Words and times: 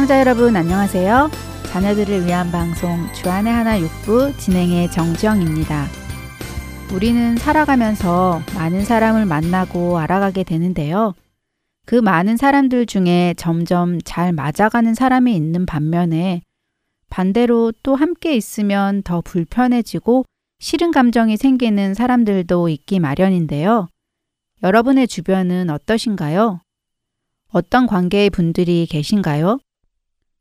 애청자 0.00 0.18
여러분 0.18 0.56
안녕하세요. 0.56 1.30
자녀들을 1.64 2.24
위한 2.24 2.50
방송 2.50 3.12
주안의 3.12 3.52
하나 3.52 3.78
육부 3.78 4.34
진행의 4.38 4.90
정지영입니다. 4.90 5.84
우리는 6.94 7.36
살아가면서 7.36 8.40
많은 8.54 8.86
사람을 8.86 9.26
만나고 9.26 9.98
알아가게 9.98 10.44
되는데요. 10.44 11.12
그 11.84 11.96
많은 11.96 12.38
사람들 12.38 12.86
중에 12.86 13.34
점점 13.36 14.00
잘 14.02 14.32
맞아가는 14.32 14.94
사람이 14.94 15.36
있는 15.36 15.66
반면에 15.66 16.40
반대로 17.10 17.70
또 17.82 17.94
함께 17.94 18.34
있으면 18.34 19.02
더 19.02 19.20
불편해지고 19.20 20.24
싫은 20.60 20.92
감정이 20.92 21.36
생기는 21.36 21.92
사람들도 21.92 22.70
있기 22.70 23.00
마련인데요. 23.00 23.86
여러분의 24.62 25.08
주변은 25.08 25.68
어떠신가요? 25.68 26.62
어떤 27.52 27.86
관계의 27.86 28.30
분들이 28.30 28.86
계신가요? 28.88 29.58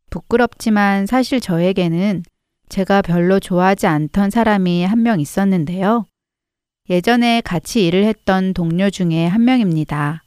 부끄럽지만 0.09 1.05
사실 1.05 1.39
저에게는 1.39 2.23
제가 2.69 3.01
별로 3.01 3.39
좋아하지 3.39 3.87
않던 3.87 4.29
사람이 4.29 4.83
한 4.83 4.99
명 4.99 5.19
있었는데요. 5.19 6.05
예전에 6.89 7.41
같이 7.41 7.85
일을 7.85 8.03
했던 8.05 8.53
동료 8.53 8.89
중에 8.89 9.27
한 9.27 9.45
명입니다. 9.45 10.23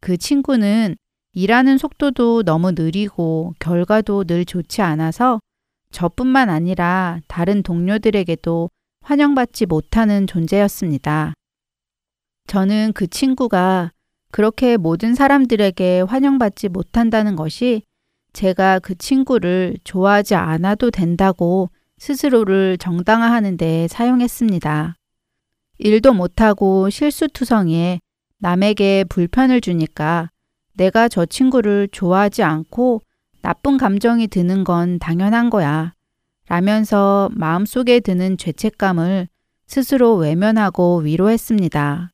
그 0.00 0.16
친구는 0.16 0.96
일하는 1.32 1.78
속도도 1.78 2.42
너무 2.44 2.72
느리고 2.72 3.54
결과도 3.58 4.24
늘 4.24 4.44
좋지 4.44 4.82
않아서 4.82 5.40
저뿐만 5.90 6.50
아니라 6.50 7.20
다른 7.28 7.62
동료들에게도 7.62 8.70
환영받지 9.02 9.66
못하는 9.66 10.26
존재였습니다. 10.26 11.34
저는 12.46 12.92
그 12.94 13.06
친구가 13.06 13.90
그렇게 14.30 14.76
모든 14.76 15.14
사람들에게 15.14 16.02
환영받지 16.02 16.68
못한다는 16.68 17.36
것이 17.36 17.82
제가 18.34 18.80
그 18.80 18.94
친구를 18.96 19.78
좋아하지 19.84 20.34
않아도 20.34 20.90
된다고 20.90 21.70
스스로를 21.98 22.76
정당화하는 22.78 23.56
데 23.56 23.88
사용했습니다. 23.88 24.96
일도 25.78 26.12
못하고 26.12 26.90
실수투성이에 26.90 28.00
남에게 28.38 29.04
불편을 29.08 29.60
주니까 29.60 30.28
내가 30.74 31.08
저 31.08 31.24
친구를 31.24 31.88
좋아하지 31.90 32.42
않고 32.42 33.00
나쁜 33.40 33.78
감정이 33.78 34.26
드는 34.26 34.64
건 34.64 34.98
당연한 34.98 35.48
거야. 35.48 35.94
라면서 36.48 37.30
마음속에 37.32 38.00
드는 38.00 38.36
죄책감을 38.36 39.28
스스로 39.66 40.16
외면하고 40.16 40.98
위로했습니다. 40.98 42.10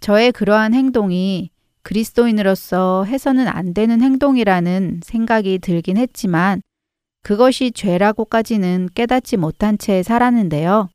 저의 0.00 0.32
그러한 0.32 0.74
행동이 0.74 1.51
그리스도인으로서 1.82 3.04
해서는 3.04 3.48
안 3.48 3.74
되는 3.74 4.00
행동이라는 4.00 5.00
생각이 5.04 5.58
들긴 5.58 5.96
했지만 5.96 6.62
그것이 7.22 7.70
죄라고까지는 7.72 8.90
깨닫지 8.94 9.36
못한 9.36 9.78
채 9.78 10.02
살았는데요. 10.02 10.88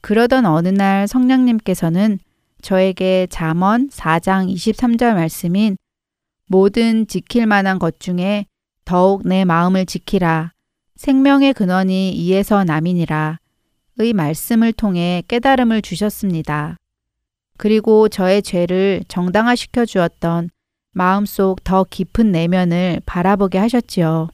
그러던 0.00 0.46
어느 0.46 0.68
날 0.68 1.08
성령님께서는 1.08 2.18
저에게 2.60 3.26
잠언 3.30 3.88
4장 3.88 4.52
23절 4.52 5.14
말씀인 5.14 5.76
모든 6.46 7.06
지킬 7.06 7.46
만한 7.46 7.78
것 7.78 8.00
중에 8.00 8.46
더욱 8.84 9.26
내 9.26 9.44
마음을 9.44 9.86
지키라. 9.86 10.52
생명의 10.96 11.52
근원이 11.52 12.12
이에서 12.12 12.64
남이니라. 12.64 13.38
의 14.00 14.12
말씀을 14.12 14.72
통해 14.72 15.22
깨달음을 15.28 15.82
주셨습니다. 15.82 16.76
그리고 17.58 18.08
저의 18.08 18.40
죄를 18.40 19.02
정당화시켜 19.08 19.84
주었던 19.84 20.48
마음속 20.92 21.62
더 21.64 21.84
깊은 21.84 22.32
내면을 22.32 23.00
바라보게 23.04 23.58
하셨지요. 23.58 24.28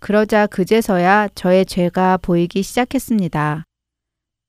그러자 0.00 0.46
그제서야 0.46 1.28
저의 1.34 1.64
죄가 1.64 2.16
보이기 2.16 2.62
시작했습니다. 2.62 3.64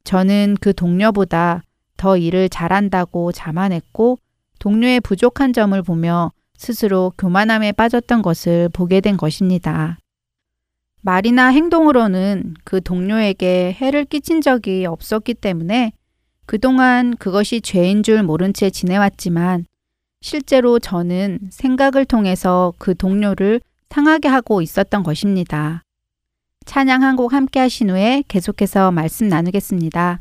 저는 0.04 0.58
그 0.60 0.74
동료보다 0.74 1.64
더 1.98 2.18
일을 2.18 2.50
잘한다고 2.50 3.32
자만했고 3.32 4.18
동료의 4.60 5.02
부족한 5.02 5.54
점을 5.54 5.80
보며 5.82 6.32
스스로 6.58 7.12
교만함에 7.18 7.74
빠졌던 7.74 8.22
것을 8.22 8.70
보게 8.70 9.02
된 9.02 9.18
것입니다. 9.18 9.98
말이나 11.02 11.48
행동으로는 11.48 12.56
그 12.64 12.82
동료에게 12.82 13.74
해를 13.74 14.06
끼친 14.06 14.42
적이 14.42 14.86
없었기 14.86 15.36
때문에 15.36 15.92
그동안 16.46 17.16
그것이 17.18 17.62
죄인 17.62 18.04
줄 18.04 18.24
모른 18.24 18.54
채 18.54 18.70
지내왔지만 18.70 19.66
실제로 20.22 20.80
저는 20.80 21.40
생각을 21.52 22.06
통해서 22.06 22.74
그 22.78 22.96
동료를 22.96 23.62
상하게 23.90 24.28
하고 24.28 24.62
있었던 24.62 25.04
것입니다. 25.04 25.84
찬양 26.66 27.04
한 27.04 27.16
곡 27.16 27.32
함께 27.32 27.60
하신 27.60 27.92
후에 27.92 28.24
계속해서 28.28 28.92
말씀 28.92 29.30
나누겠습니다. 29.30 30.20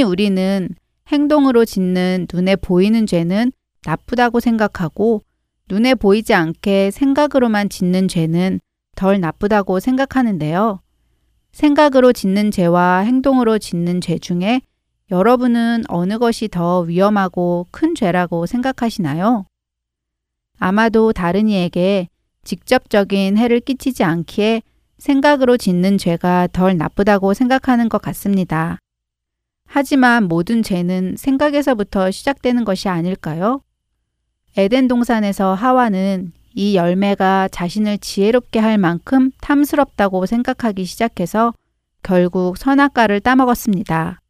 흔히 0.00 0.02
우리는 0.02 0.68
행동으로 1.08 1.66
짓는 1.66 2.26
눈에 2.32 2.56
보이는 2.56 3.06
죄는 3.06 3.52
나쁘다고 3.84 4.40
생각하고 4.40 5.20
눈에 5.68 5.94
보이지 5.94 6.32
않게 6.32 6.90
생각으로만 6.90 7.68
짓는 7.68 8.08
죄는 8.08 8.60
덜 8.96 9.20
나쁘다고 9.20 9.78
생각하는데요. 9.78 10.80
생각으로 11.52 12.14
짓는 12.14 12.50
죄와 12.50 13.00
행동으로 13.00 13.58
짓는 13.58 14.00
죄 14.00 14.18
중에 14.18 14.62
여러분은 15.10 15.82
어느 15.88 16.18
것이 16.18 16.48
더 16.48 16.80
위험하고 16.80 17.66
큰 17.70 17.94
죄라고 17.94 18.46
생각하시나요? 18.46 19.44
아마도 20.58 21.12
다른 21.12 21.48
이에게 21.48 22.08
직접적인 22.44 23.36
해를 23.36 23.60
끼치지 23.60 24.04
않기에 24.04 24.62
생각으로 24.96 25.58
짓는 25.58 25.98
죄가 25.98 26.48
덜 26.52 26.78
나쁘다고 26.78 27.34
생각하는 27.34 27.90
것 27.90 28.00
같습니다. 28.00 28.78
하지만 29.72 30.24
모든 30.24 30.64
죄는 30.64 31.14
생각에서부터 31.16 32.10
시작되는 32.10 32.64
것이 32.64 32.88
아닐까요? 32.88 33.60
에덴 34.56 34.88
동산에서 34.88 35.54
하와는 35.54 36.32
이 36.54 36.74
열매가 36.74 37.50
자신을 37.52 37.98
지혜롭게 37.98 38.58
할 38.58 38.78
만큼 38.78 39.30
탐스럽다고 39.40 40.26
생각하기 40.26 40.84
시작해서 40.84 41.54
결국 42.02 42.56
선악과를 42.56 43.20
따먹었습니다. 43.20 44.20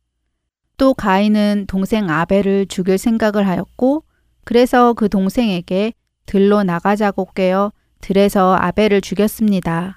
또 0.76 0.92
가인은 0.92 1.64
동생 1.68 2.10
아벨을 2.10 2.66
죽일 2.66 2.98
생각을 2.98 3.48
하였고 3.48 4.04
그래서 4.44 4.92
그 4.92 5.08
동생에게 5.08 5.94
들로 6.26 6.64
나가자고 6.64 7.28
꿰어 7.34 7.72
들에서 8.02 8.56
아벨을 8.56 9.00
죽였습니다. 9.00 9.96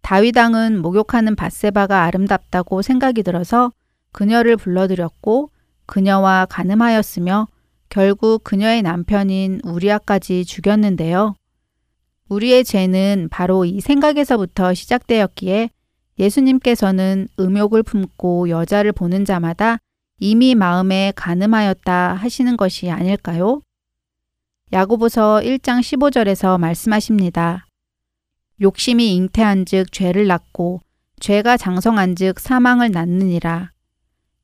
다윗왕은 0.00 0.80
목욕하는 0.80 1.36
바세바가 1.36 2.04
아름답다고 2.04 2.80
생각이 2.80 3.22
들어서 3.22 3.70
그녀를 4.12 4.56
불러들였고 4.56 5.50
그녀와 5.86 6.46
가늠하였으며 6.46 7.48
결국 7.88 8.44
그녀의 8.44 8.82
남편인 8.82 9.60
우리아까지 9.64 10.44
죽였는데요. 10.44 11.34
우리의 12.28 12.64
죄는 12.64 13.28
바로 13.30 13.64
이 13.64 13.80
생각에서부터 13.80 14.72
시작되었기에 14.72 15.70
예수님께서는 16.18 17.28
음욕을 17.38 17.82
품고 17.82 18.48
여자를 18.48 18.92
보는 18.92 19.24
자마다 19.24 19.78
이미 20.18 20.54
마음에 20.54 21.12
가늠하였다 21.16 22.14
하시는 22.14 22.56
것이 22.56 22.90
아닐까요? 22.90 23.60
야고보서 24.72 25.40
1장 25.44 25.80
15절에서 25.80 26.58
말씀하십니다. 26.58 27.66
욕심이 28.62 29.14
잉태한즉 29.16 29.92
죄를 29.92 30.26
낳고 30.28 30.80
죄가 31.20 31.56
장성한즉 31.56 32.40
사망을 32.40 32.90
낳느니라. 32.90 33.72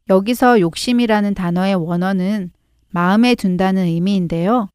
여기서 0.08 0.60
욕심이라는 0.60 1.34
단어의 1.34 1.74
원어는 1.74 2.50
마음에 2.90 3.34
둔다는 3.34 3.84
의미인데요. 3.84 4.68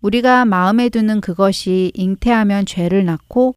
우리가 0.00 0.44
마음에 0.44 0.88
두는 0.88 1.20
그것이 1.20 1.92
잉태하면 1.94 2.66
죄를 2.66 3.04
낳고 3.04 3.54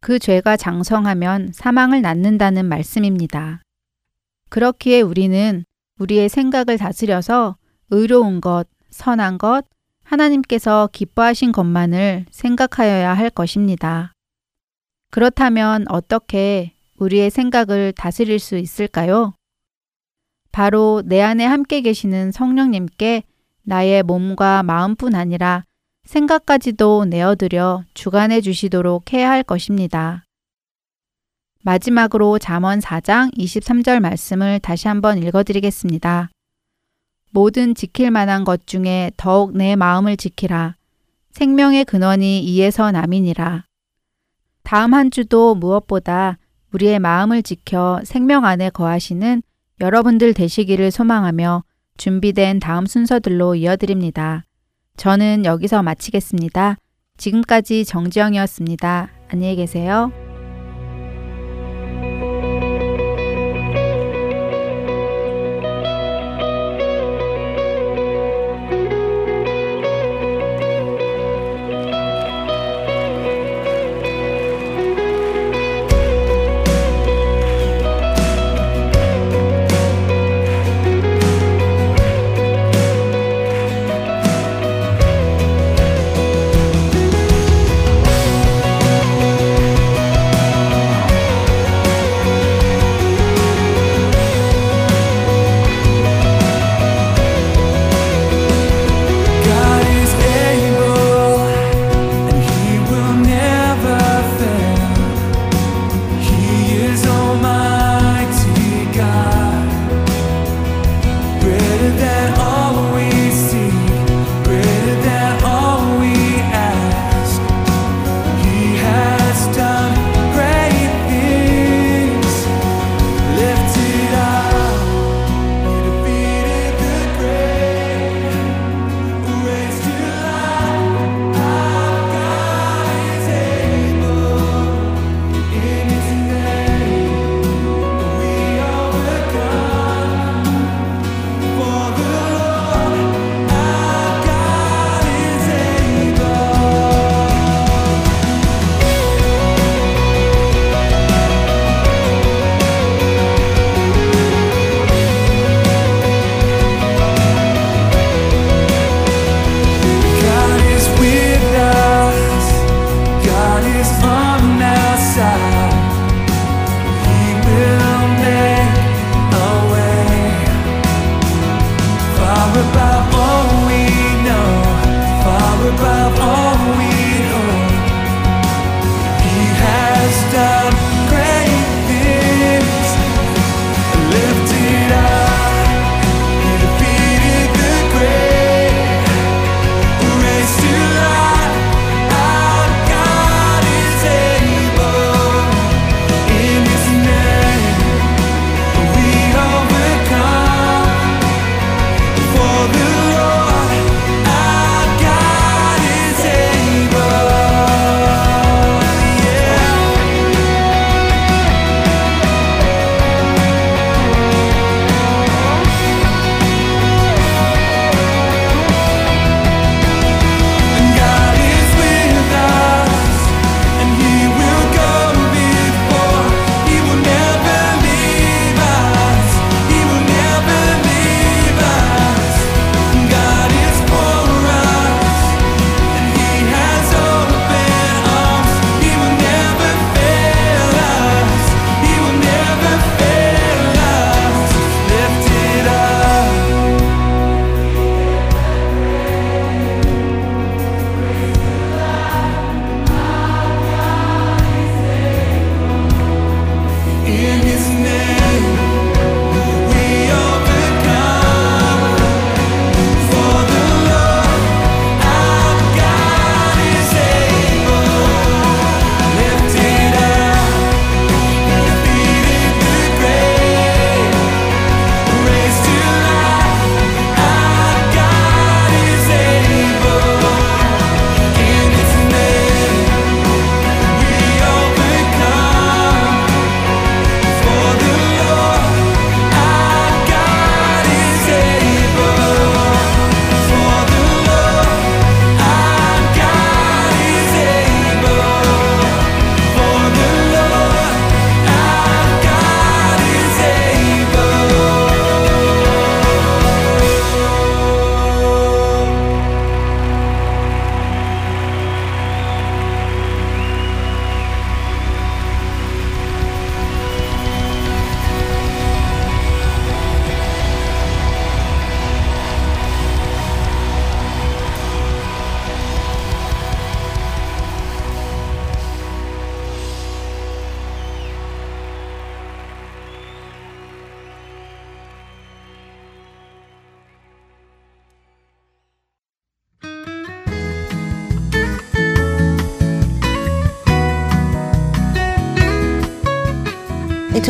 그 0.00 0.18
죄가 0.18 0.56
장성하면 0.56 1.52
사망을 1.52 2.02
낳는다는 2.02 2.66
말씀입니다. 2.66 3.62
그렇기에 4.50 5.00
우리는 5.00 5.64
우리의 5.98 6.28
생각을 6.28 6.78
다스려서 6.78 7.56
의로운 7.90 8.40
것, 8.40 8.64
선한 8.90 9.38
것, 9.38 9.64
하나님께서 10.04 10.88
기뻐하신 10.92 11.52
것만을 11.52 12.26
생각하여야 12.30 13.14
할 13.14 13.30
것입니다. 13.30 14.12
그렇다면 15.10 15.84
어떻게 15.88 16.72
우리의 16.98 17.30
생각을 17.30 17.92
다스릴 17.92 18.38
수 18.38 18.56
있을까요? 18.56 19.32
바로 20.52 21.02
내 21.04 21.20
안에 21.20 21.44
함께 21.44 21.80
계시는 21.80 22.32
성령님께 22.32 23.22
나의 23.62 24.02
몸과 24.02 24.62
마음뿐 24.62 25.14
아니라 25.14 25.64
생각까지도 26.04 27.04
내어드려 27.04 27.84
주관해 27.94 28.40
주시도록 28.40 29.12
해야 29.12 29.30
할 29.30 29.42
것입니다. 29.42 30.24
마지막으로 31.62 32.38
잠언 32.38 32.78
4장 32.78 33.36
23절 33.36 34.00
말씀을 34.00 34.58
다시 34.60 34.88
한번 34.88 35.18
읽어드리겠습니다. 35.18 36.30
모든 37.30 37.74
지킬 37.74 38.10
만한 38.10 38.44
것 38.44 38.66
중에 38.66 39.10
더욱 39.18 39.54
내 39.54 39.76
마음을 39.76 40.16
지키라. 40.16 40.76
생명의 41.32 41.84
근원이 41.84 42.40
이에서 42.42 42.90
남이니라. 42.90 43.64
다음 44.62 44.94
한 44.94 45.10
주도 45.10 45.54
무엇보다 45.54 46.38
우리의 46.72 46.98
마음을 46.98 47.42
지켜 47.42 48.00
생명 48.04 48.44
안에 48.44 48.70
거하시는 48.70 49.42
여러분들 49.80 50.34
되시기를 50.34 50.90
소망하며 50.90 51.64
준비된 51.96 52.60
다음 52.60 52.86
순서들로 52.86 53.54
이어드립니다. 53.54 54.44
저는 54.96 55.44
여기서 55.44 55.82
마치겠습니다. 55.82 56.76
지금까지 57.16 57.84
정지영이었습니다. 57.84 59.10
안녕히 59.28 59.56
계세요. 59.56 60.12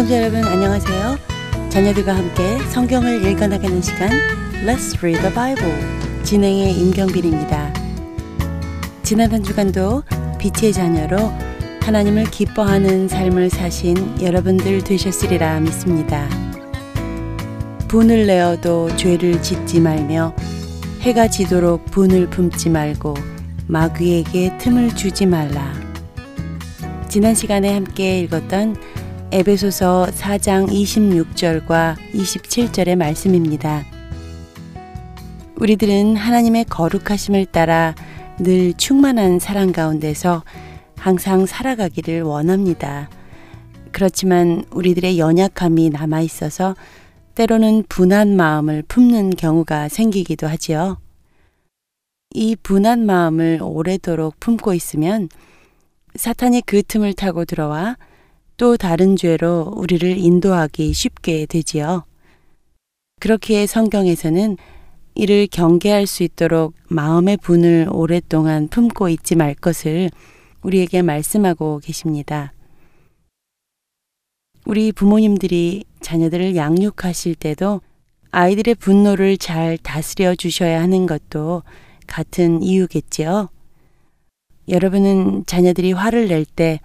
애청자 0.08 0.22
여러분 0.22 0.42
안녕하세요. 0.42 1.18
자녀들과 1.68 2.16
함께 2.16 2.58
성경을 2.70 3.26
읽어나가는 3.26 3.82
시간 3.82 4.08
Let's 4.64 4.96
Read 4.96 5.20
the 5.20 5.34
Bible 5.34 6.22
진행의 6.22 6.72
임경빈입니다. 6.72 7.74
지난 9.02 9.30
한 9.30 9.42
주간도 9.42 10.02
빛의 10.38 10.72
자녀로 10.72 11.18
하나님을 11.82 12.24
기뻐하는 12.24 13.06
삶을 13.06 13.50
사신 13.50 14.18
여러분들 14.22 14.82
되셨으리라 14.82 15.60
믿습니다. 15.60 16.26
분을 17.88 18.26
내어도 18.26 18.88
죄를 18.96 19.42
짓지 19.42 19.78
말며 19.78 20.34
해가 21.00 21.28
지도록 21.28 21.84
분을 21.90 22.30
품지 22.30 22.70
말고 22.70 23.12
마귀에게 23.66 24.56
틈을 24.56 24.96
주지 24.96 25.26
말라. 25.26 25.74
지난 27.10 27.34
시간에 27.34 27.74
함께 27.74 28.20
읽었던 28.20 28.76
에베소서 29.30 30.06
4장 30.12 30.70
26절과 30.70 31.96
27절의 32.14 32.96
말씀입니다. 32.96 33.84
우리들은 35.56 36.16
하나님의 36.16 36.64
거룩하심을 36.64 37.44
따라 37.44 37.94
늘 38.38 38.72
충만한 38.72 39.38
사랑 39.38 39.72
가운데서 39.72 40.44
항상 40.96 41.44
살아가기를 41.44 42.22
원합니다. 42.22 43.10
그렇지만 43.92 44.64
우리들의 44.70 45.18
연약함이 45.18 45.90
남아 45.90 46.22
있어서 46.22 46.74
때로는 47.34 47.84
분한 47.86 48.34
마음을 48.34 48.82
품는 48.88 49.36
경우가 49.36 49.90
생기기도 49.90 50.46
하지요. 50.46 50.96
이 52.32 52.56
분한 52.56 53.04
마음을 53.04 53.58
오래도록 53.60 54.40
품고 54.40 54.72
있으면 54.72 55.28
사탄이 56.14 56.62
그 56.64 56.82
틈을 56.82 57.12
타고 57.12 57.44
들어와 57.44 57.96
또 58.58 58.76
다른 58.76 59.14
죄로 59.14 59.72
우리를 59.76 60.18
인도하기 60.18 60.92
쉽게 60.92 61.46
되지요. 61.46 62.02
그렇기에 63.20 63.66
성경에서는 63.66 64.56
이를 65.14 65.46
경계할 65.46 66.08
수 66.08 66.24
있도록 66.24 66.74
마음의 66.88 67.36
분을 67.36 67.86
오랫동안 67.90 68.66
품고 68.66 69.10
있지 69.10 69.36
말 69.36 69.54
것을 69.54 70.10
우리에게 70.62 71.02
말씀하고 71.02 71.78
계십니다. 71.78 72.52
우리 74.66 74.90
부모님들이 74.90 75.84
자녀들을 76.00 76.56
양육하실 76.56 77.36
때도 77.36 77.80
아이들의 78.32 78.74
분노를 78.74 79.38
잘 79.38 79.78
다스려 79.78 80.34
주셔야 80.34 80.82
하는 80.82 81.06
것도 81.06 81.62
같은 82.08 82.60
이유겠지요. 82.64 83.50
여러분은 84.68 85.46
자녀들이 85.46 85.92
화를 85.92 86.26
낼 86.26 86.44
때 86.44 86.80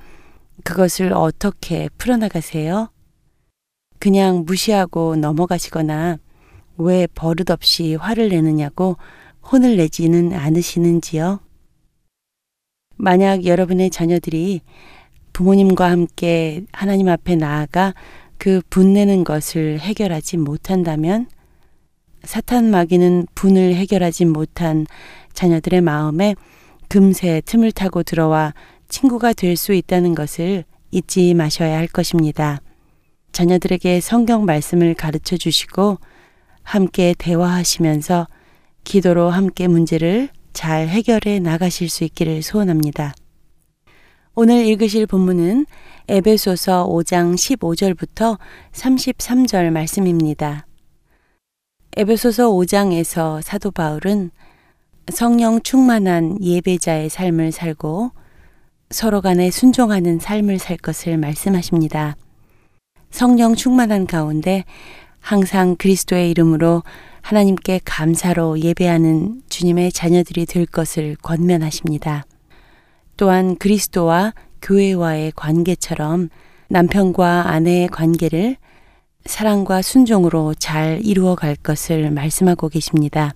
그것을 0.63 1.13
어떻게 1.13 1.89
풀어나가세요? 1.98 2.89
그냥 4.00 4.43
무시하고 4.45 5.15
넘어가시거나 5.15 6.17
왜 6.77 7.07
버릇없이 7.07 7.95
화를 7.95 8.29
내느냐고 8.29 8.98
혼을 9.51 9.77
내지는 9.77 10.33
않으시는지요? 10.33 11.39
만약 12.95 13.45
여러분의 13.45 13.89
자녀들이 13.89 14.62
부모님과 15.33 15.89
함께 15.89 16.63
하나님 16.72 17.10
앞에 17.10 17.36
나아가 17.36 17.93
그 18.38 18.62
분내는 18.69 19.24
것을 19.24 19.79
해결하지 19.79 20.38
못한다면 20.38 21.27
사탄 22.24 22.69
마귀는 22.69 23.27
분을 23.36 23.75
해결하지 23.75 24.25
못한 24.25 24.86
자녀들의 25.33 25.81
마음에 25.81 26.36
금세 26.88 27.41
틈을 27.45 27.72
타고 27.72 28.03
들어와 28.03 28.53
친구가 28.93 29.33
될 29.33 29.57
수 29.57 29.73
있다는 29.73 30.13
것을 30.13 30.65
잊지 30.91 31.33
마셔야 31.33 31.77
할 31.77 31.88
것입니다. 31.88 32.62
자녀들에게 33.31 34.00
성경 34.00 34.45
말씀을 34.45 34.93
가르쳐 34.93 35.35
주시고 35.35 35.97
함께 36.62 37.15
대화하시면서 37.17 38.27
기도로 38.83 39.31
함께 39.31 39.67
문제를 39.67 40.29
잘 40.53 40.88
해결해 40.88 41.39
나가실 41.39 41.89
수 41.89 42.03
있기를 42.03 42.43
소원합니다. 42.43 43.15
오늘 44.35 44.65
읽으실 44.67 45.07
본문은 45.07 45.65
에베소서 46.07 46.88
5장 46.88 47.33
15절부터 47.33 48.38
33절 48.73 49.71
말씀입니다. 49.71 50.67
에베소서 51.97 52.51
5장에서 52.51 53.41
사도 53.41 53.71
바울은 53.71 54.29
성령 55.12 55.62
충만한 55.62 56.38
예배자의 56.43 57.09
삶을 57.09 57.51
살고 57.51 58.12
서로 58.93 59.21
간에 59.21 59.50
순종하는 59.50 60.19
삶을 60.19 60.59
살 60.59 60.77
것을 60.77 61.17
말씀하십니다. 61.17 62.15
성령 63.09 63.55
충만한 63.55 64.05
가운데 64.05 64.65
항상 65.19 65.75
그리스도의 65.75 66.29
이름으로 66.29 66.83
하나님께 67.21 67.81
감사로 67.83 68.59
예배하는 68.59 69.41
주님의 69.50 69.91
자녀들이 69.91 70.45
될 70.45 70.67
것을 70.67 71.15
권면하십니다. 71.23 72.25
또한 73.17 73.55
그리스도와 73.55 74.33
교회와의 74.62 75.33
관계처럼 75.35 76.29
남편과 76.69 77.50
아내의 77.50 77.88
관계를 77.88 78.57
사랑과 79.25 79.81
순종으로 79.81 80.53
잘 80.53 81.00
이루어 81.03 81.33
갈 81.33 81.55
것을 81.55 82.12
말씀하고 82.12 82.69
계십니다. 82.69 83.33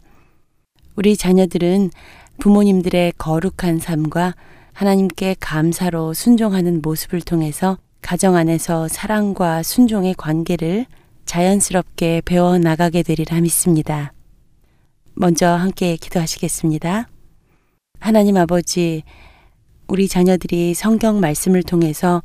우리 0.96 1.18
자녀들은 1.18 1.90
부모님들의 2.38 3.14
거룩한 3.18 3.80
삶과 3.80 4.36
하나님께 4.78 5.38
감사로 5.40 6.14
순종하는 6.14 6.84
모습을 6.84 7.20
통해서 7.22 7.80
가정 8.04 8.36
안에서 8.36 8.88
사랑과 8.88 9.64
순종의 9.64 10.14
관계를 10.14 10.86
자연스럽게 11.26 12.22
배워 12.24 12.60
나가게 12.60 13.02
되리라 13.02 13.42
믿습니다. 13.42 14.14
먼저 15.16 15.48
함께 15.48 15.96
기도하시겠습니다. 15.96 17.08
하나님 18.00 18.38
아버지, 18.38 19.02
우리 19.88 20.08
자녀들이 20.08 20.76
성경 20.76 21.20
말씀을 21.22 21.64
통해서 21.64 22.22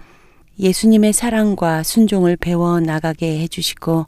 예수님의 0.59 1.14
사랑과 1.14 1.82
순종을 1.82 2.37
배워 2.37 2.80
나가게 2.80 3.40
해주시고, 3.40 4.04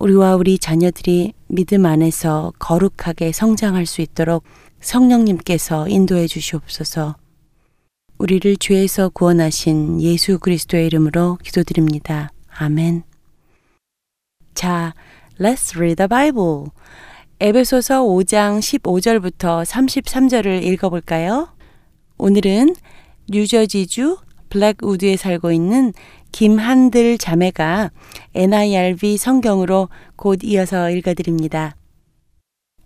우리와 0.00 0.36
우리 0.36 0.58
자녀들이 0.58 1.32
믿음 1.48 1.86
안에서 1.86 2.52
거룩하게 2.58 3.32
성장할 3.32 3.86
수 3.86 4.02
있도록 4.02 4.44
성령님께서 4.80 5.88
인도해 5.88 6.26
주시옵소서. 6.26 7.16
우리를 8.18 8.56
죄에서 8.56 9.08
구원하신 9.08 10.00
예수 10.00 10.38
그리스도의 10.38 10.86
이름으로 10.86 11.38
기도드립니다. 11.42 12.30
아멘. 12.48 13.02
자, 14.54 14.94
let's 15.38 15.76
read 15.76 15.96
the 15.96 16.08
Bible. 16.08 16.70
에베소서 17.40 18.04
5장 18.04 18.60
15절부터 18.60 19.64
33절을 19.64 20.62
읽어볼까요? 20.62 21.48
오늘은 22.16 22.76
뉴저지주 23.28 24.18
블랙우드에 24.48 25.16
살고 25.16 25.50
있는 25.50 25.92
김한들 26.30 27.18
자매가 27.18 27.90
NIRV 28.34 29.16
성경으로 29.16 29.88
곧 30.14 30.40
이어서 30.44 30.90
읽어드립니다. 30.90 31.76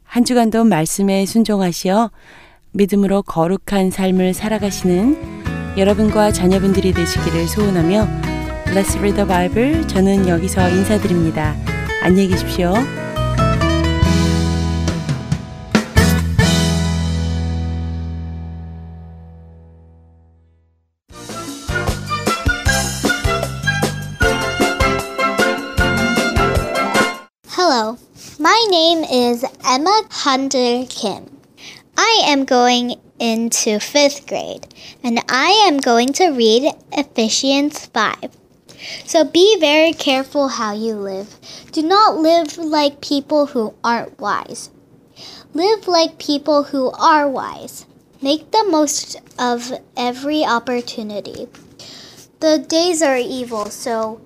한 0.03 0.25
주간도 0.25 0.64
말씀에 0.64 1.27
순종하시어 1.27 2.11
믿음으로 2.73 3.23
거룩한 3.23 3.91
삶을 3.91 4.35
살아가시는 4.35 5.77
여러분과 5.77 6.33
자녀분들이 6.33 6.93
되시기를 6.93 7.47
소원하며 7.47 8.07
Let's 8.67 8.97
Read 8.99 9.15
the 9.15 9.27
Bible. 9.27 9.87
저는 9.87 10.29
여기서 10.29 10.69
인사드립니다. 10.69 11.55
안녕히 12.03 12.29
계십시오. 12.29 12.75
Hello, 27.57 27.97
my 28.39 28.67
name 28.71 29.05
is 29.05 29.45
Emma 29.65 30.03
Hunter 30.11 30.87
Kim. 30.89 31.38
I 32.01 32.23
am 32.27 32.45
going 32.45 32.95
into 33.19 33.81
fifth 33.81 34.29
grade 34.29 34.73
and 35.03 35.19
I 35.29 35.51
am 35.67 35.79
going 35.79 36.13
to 36.13 36.29
read 36.29 36.73
Ephesians 36.93 37.87
5. 37.87 38.37
So 39.05 39.25
be 39.25 39.59
very 39.59 39.93
careful 39.93 40.47
how 40.47 40.75
you 40.75 40.95
live. 40.95 41.41
Do 41.73 41.83
not 41.83 42.19
live 42.19 42.57
like 42.57 43.01
people 43.01 43.47
who 43.47 43.75
aren't 43.83 44.17
wise. 44.21 44.71
Live 45.53 45.89
like 45.89 46.21
people 46.21 46.63
who 46.63 46.93
are 46.93 47.29
wise. 47.29 47.85
Make 48.23 48.53
the 48.53 48.65
most 48.71 49.17
of 49.37 49.73
every 49.97 50.45
opportunity. 50.45 51.49
The 52.39 52.59
days 52.59 53.03
are 53.03 53.17
evil, 53.17 53.71
so 53.71 54.21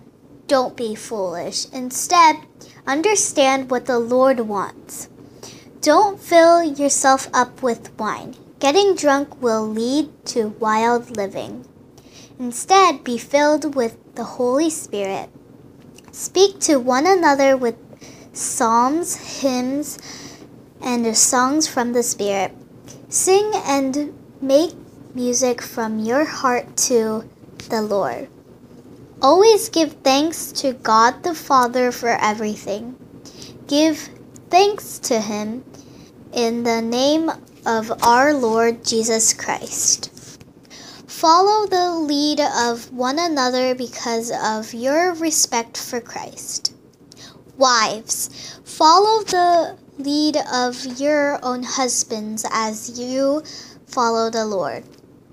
don't 0.46 0.76
be 0.76 0.94
foolish. 0.94 1.70
Instead, 1.72 2.36
understand 2.86 3.70
what 3.70 3.86
the 3.86 3.98
Lord 3.98 4.40
wants. 4.40 5.08
Don't 5.82 6.20
fill 6.20 6.62
yourself 6.62 7.28
up 7.34 7.60
with 7.60 7.90
wine. 7.98 8.36
Getting 8.60 8.94
drunk 8.94 9.42
will 9.42 9.66
lead 9.66 10.10
to 10.26 10.54
wild 10.60 11.16
living. 11.16 11.66
Instead, 12.38 13.02
be 13.02 13.18
filled 13.18 13.74
with 13.74 13.96
the 14.14 14.22
Holy 14.38 14.70
Spirit. 14.70 15.28
Speak 16.12 16.60
to 16.60 16.78
one 16.78 17.04
another 17.04 17.56
with 17.56 17.74
psalms, 18.32 19.40
hymns, 19.40 19.98
and 20.80 21.16
songs 21.16 21.66
from 21.66 21.94
the 21.94 22.04
Spirit. 22.04 22.52
Sing 23.08 23.50
and 23.66 24.16
make 24.40 24.74
music 25.16 25.60
from 25.60 25.98
your 25.98 26.24
heart 26.24 26.76
to 26.76 27.28
the 27.70 27.82
Lord. 27.82 28.28
Always 29.20 29.68
give 29.68 29.94
thanks 30.04 30.52
to 30.62 30.74
God 30.74 31.24
the 31.24 31.34
Father 31.34 31.90
for 31.90 32.10
everything. 32.10 32.94
Give 33.66 33.98
thanks 34.48 35.00
to 35.00 35.20
Him 35.20 35.64
in 36.32 36.62
the 36.62 36.80
name 36.80 37.30
of 37.66 37.92
our 38.02 38.32
Lord 38.32 38.84
Jesus 38.84 39.32
Christ. 39.32 40.10
Follow 41.06 41.66
the 41.66 41.90
lead 41.90 42.40
of 42.40 42.92
one 42.92 43.18
another 43.18 43.74
because 43.74 44.32
of 44.32 44.74
your 44.74 45.14
respect 45.14 45.76
for 45.76 46.00
Christ. 46.00 46.74
Wives, 47.56 48.58
follow 48.64 49.22
the 49.22 49.76
lead 49.98 50.36
of 50.52 50.84
your 50.98 51.38
own 51.44 51.62
husbands 51.62 52.44
as 52.50 52.98
you 52.98 53.42
follow 53.86 54.30
the 54.30 54.46
Lord. 54.46 54.84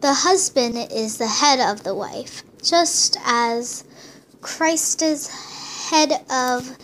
The 0.01 0.13
husband 0.13 0.77
is 0.91 1.17
the 1.17 1.27
head 1.27 1.59
of 1.59 1.83
the 1.83 1.95
wife, 1.95 2.43
just 2.61 3.17
as 3.25 3.83
Christ 4.41 5.01
is 5.01 5.27
head 5.89 6.11
of 6.29 6.77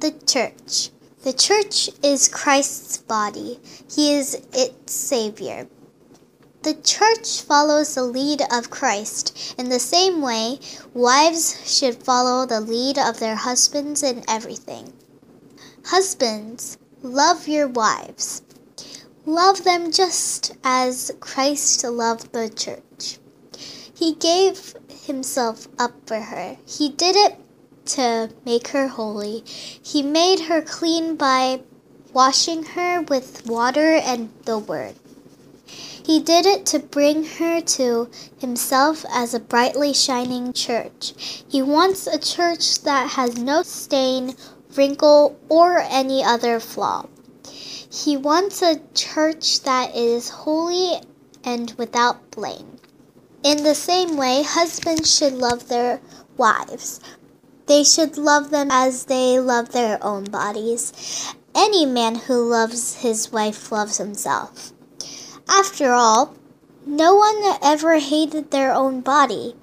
the 0.00 0.10
church. 0.26 0.90
The 1.22 1.32
church 1.32 1.88
is 2.02 2.26
Christ's 2.26 2.98
body, 2.98 3.60
he 3.88 4.12
is 4.12 4.42
its 4.52 4.92
Savior. 4.92 5.68
The 6.62 6.74
church 6.74 7.42
follows 7.42 7.94
the 7.94 8.02
lead 8.02 8.42
of 8.50 8.70
Christ. 8.70 9.54
In 9.56 9.68
the 9.68 9.78
same 9.78 10.20
way, 10.20 10.58
wives 10.92 11.60
should 11.64 12.02
follow 12.02 12.44
the 12.44 12.60
lead 12.60 12.98
of 12.98 13.20
their 13.20 13.36
husbands 13.36 14.02
in 14.02 14.24
everything. 14.28 14.92
Husbands, 15.84 16.76
love 17.02 17.46
your 17.46 17.68
wives. 17.68 18.42
Love 19.24 19.62
them 19.62 19.92
just 19.92 20.56
as 20.64 21.12
Christ 21.20 21.84
loved 21.84 22.32
the 22.32 22.48
church. 22.48 23.18
He 23.94 24.14
gave 24.14 24.74
himself 25.04 25.68
up 25.78 25.92
for 26.06 26.18
her. 26.18 26.56
He 26.66 26.88
did 26.88 27.14
it 27.14 27.38
to 27.86 28.30
make 28.44 28.68
her 28.68 28.88
holy. 28.88 29.42
He 29.46 30.02
made 30.02 30.40
her 30.40 30.62
clean 30.62 31.16
by 31.16 31.60
washing 32.12 32.62
her 32.62 33.02
with 33.02 33.46
water 33.46 33.94
and 33.94 34.30
the 34.44 34.58
word. 34.58 34.94
He 36.04 36.18
did 36.20 36.46
it 36.46 36.66
to 36.66 36.80
bring 36.80 37.24
her 37.24 37.60
to 37.60 38.10
himself 38.38 39.04
as 39.08 39.34
a 39.34 39.40
brightly 39.40 39.92
shining 39.92 40.52
church. 40.52 41.44
He 41.48 41.62
wants 41.62 42.06
a 42.06 42.18
church 42.18 42.82
that 42.82 43.10
has 43.10 43.38
no 43.38 43.62
stain, 43.62 44.34
wrinkle, 44.74 45.38
or 45.48 45.78
any 45.78 46.24
other 46.24 46.58
flaw. 46.58 47.06
He 47.88 48.16
wants 48.16 48.62
a 48.62 48.80
church 48.94 49.60
that 49.62 49.94
is 49.94 50.28
holy 50.28 51.00
and 51.44 51.72
without 51.78 52.30
blame. 52.30 52.78
In 53.44 53.62
the 53.62 53.74
same 53.74 54.16
way, 54.16 54.42
husbands 54.42 55.14
should 55.14 55.34
love 55.34 55.68
their 55.68 56.00
wives. 56.36 57.00
They 57.66 57.84
should 57.84 58.18
love 58.18 58.50
them 58.50 58.68
as 58.70 59.04
they 59.04 59.38
love 59.38 59.70
their 59.72 60.02
own 60.04 60.24
bodies. 60.24 61.34
Any 61.54 61.86
man 61.86 62.14
who 62.16 62.48
loves 62.48 63.02
his 63.02 63.30
wife 63.30 63.70
loves 63.70 63.98
himself. 63.98 64.72
After 65.48 65.92
all, 65.92 66.34
no 66.86 67.14
one 67.14 67.58
ever 67.62 67.98
hated 67.98 68.50
their 68.50 68.72
own 68.72 69.00
body. 69.00 69.54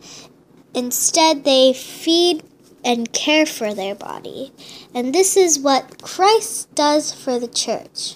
Instead, 0.74 1.44
they 1.44 1.74
feed 1.74 2.44
and 2.84 3.12
care 3.12 3.46
for 3.46 3.74
their 3.74 3.96
body. 3.96 4.54
And 4.94 5.14
this 5.14 5.36
is 5.36 5.60
what 5.60 6.02
Christ 6.02 6.74
does 6.76 7.12
for 7.12 7.40
the 7.40 7.48
church. 7.48 8.16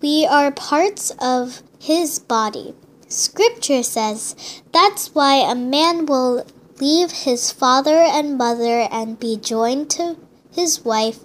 We 0.00 0.26
are 0.26 0.52
parts 0.52 1.10
of 1.20 1.62
his 1.80 2.18
body. 2.18 2.74
Scripture 3.08 3.82
says 3.82 4.62
that's 4.72 5.14
why 5.14 5.36
a 5.36 5.54
man 5.54 6.06
will 6.06 6.46
leave 6.80 7.10
his 7.10 7.52
father 7.52 7.96
and 7.96 8.38
mother 8.38 8.88
and 8.90 9.18
be 9.18 9.36
joined 9.36 9.90
to 9.90 10.16
his 10.52 10.84
wife. 10.84 11.18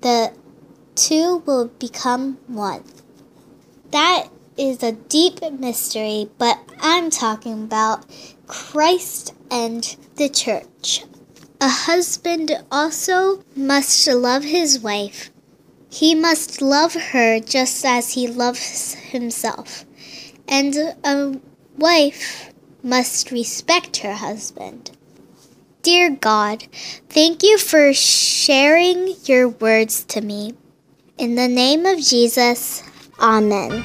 The 0.00 0.32
two 0.94 1.42
will 1.46 1.68
become 1.68 2.38
one. 2.46 2.84
That 3.90 4.28
is 4.56 4.82
a 4.82 4.92
deep 4.92 5.40
mystery, 5.52 6.30
but 6.38 6.58
I'm 6.80 7.10
talking 7.10 7.64
about 7.64 8.06
Christ 8.46 9.34
and 9.50 9.96
the 10.16 10.28
church. 10.28 11.04
A 11.60 11.68
husband 11.68 12.50
also 12.70 13.44
must 13.54 14.06
love 14.08 14.44
his 14.44 14.80
wife. 14.80 15.30
He 15.90 16.14
must 16.14 16.60
love 16.62 16.94
her 16.94 17.38
just 17.38 17.84
as 17.84 18.14
he 18.14 18.26
loves 18.26 18.94
himself. 18.94 19.84
And 20.48 20.74
a 21.04 21.40
wife 21.76 22.51
must 22.82 23.30
respect 23.30 23.98
her 23.98 24.14
husband. 24.14 24.90
Dear 25.82 26.10
God, 26.10 26.64
thank 27.08 27.42
you 27.42 27.58
for 27.58 27.92
sharing 27.92 29.14
your 29.24 29.48
words 29.48 30.04
to 30.04 30.20
me. 30.20 30.54
In 31.18 31.34
the 31.34 31.48
name 31.48 31.86
of 31.86 32.00
Jesus, 32.00 32.82
Amen. 33.18 33.84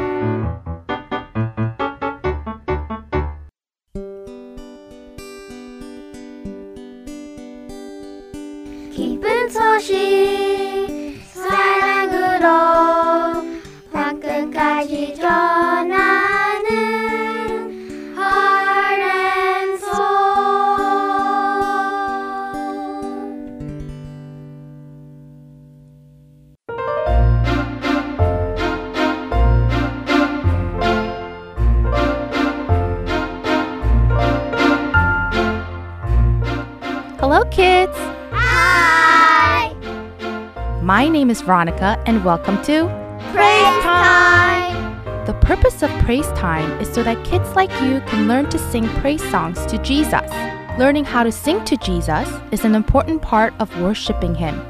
My 40.91 41.07
name 41.07 41.29
is 41.29 41.39
Veronica, 41.39 41.97
and 42.05 42.21
welcome 42.25 42.61
to 42.63 42.83
Praise 43.31 43.81
Time 43.81 45.25
The 45.25 45.33
purpose 45.35 45.81
of 45.83 45.89
Praise 46.03 46.27
Time 46.33 46.69
is 46.81 46.93
so 46.93 47.01
that 47.01 47.23
kids 47.23 47.49
like 47.55 47.71
you 47.81 48.01
can 48.07 48.27
learn 48.27 48.49
to 48.49 48.59
sing 48.59 48.89
praise 48.99 49.23
songs 49.31 49.65
to 49.67 49.77
Jesus. 49.77 50.29
Learning 50.77 51.05
how 51.05 51.23
to 51.23 51.31
sing 51.31 51.63
to 51.63 51.77
Jesus 51.77 52.27
is 52.51 52.65
an 52.65 52.75
important 52.75 53.21
part 53.21 53.53
of 53.61 53.73
worshiping 53.81 54.35
Him. 54.35 54.61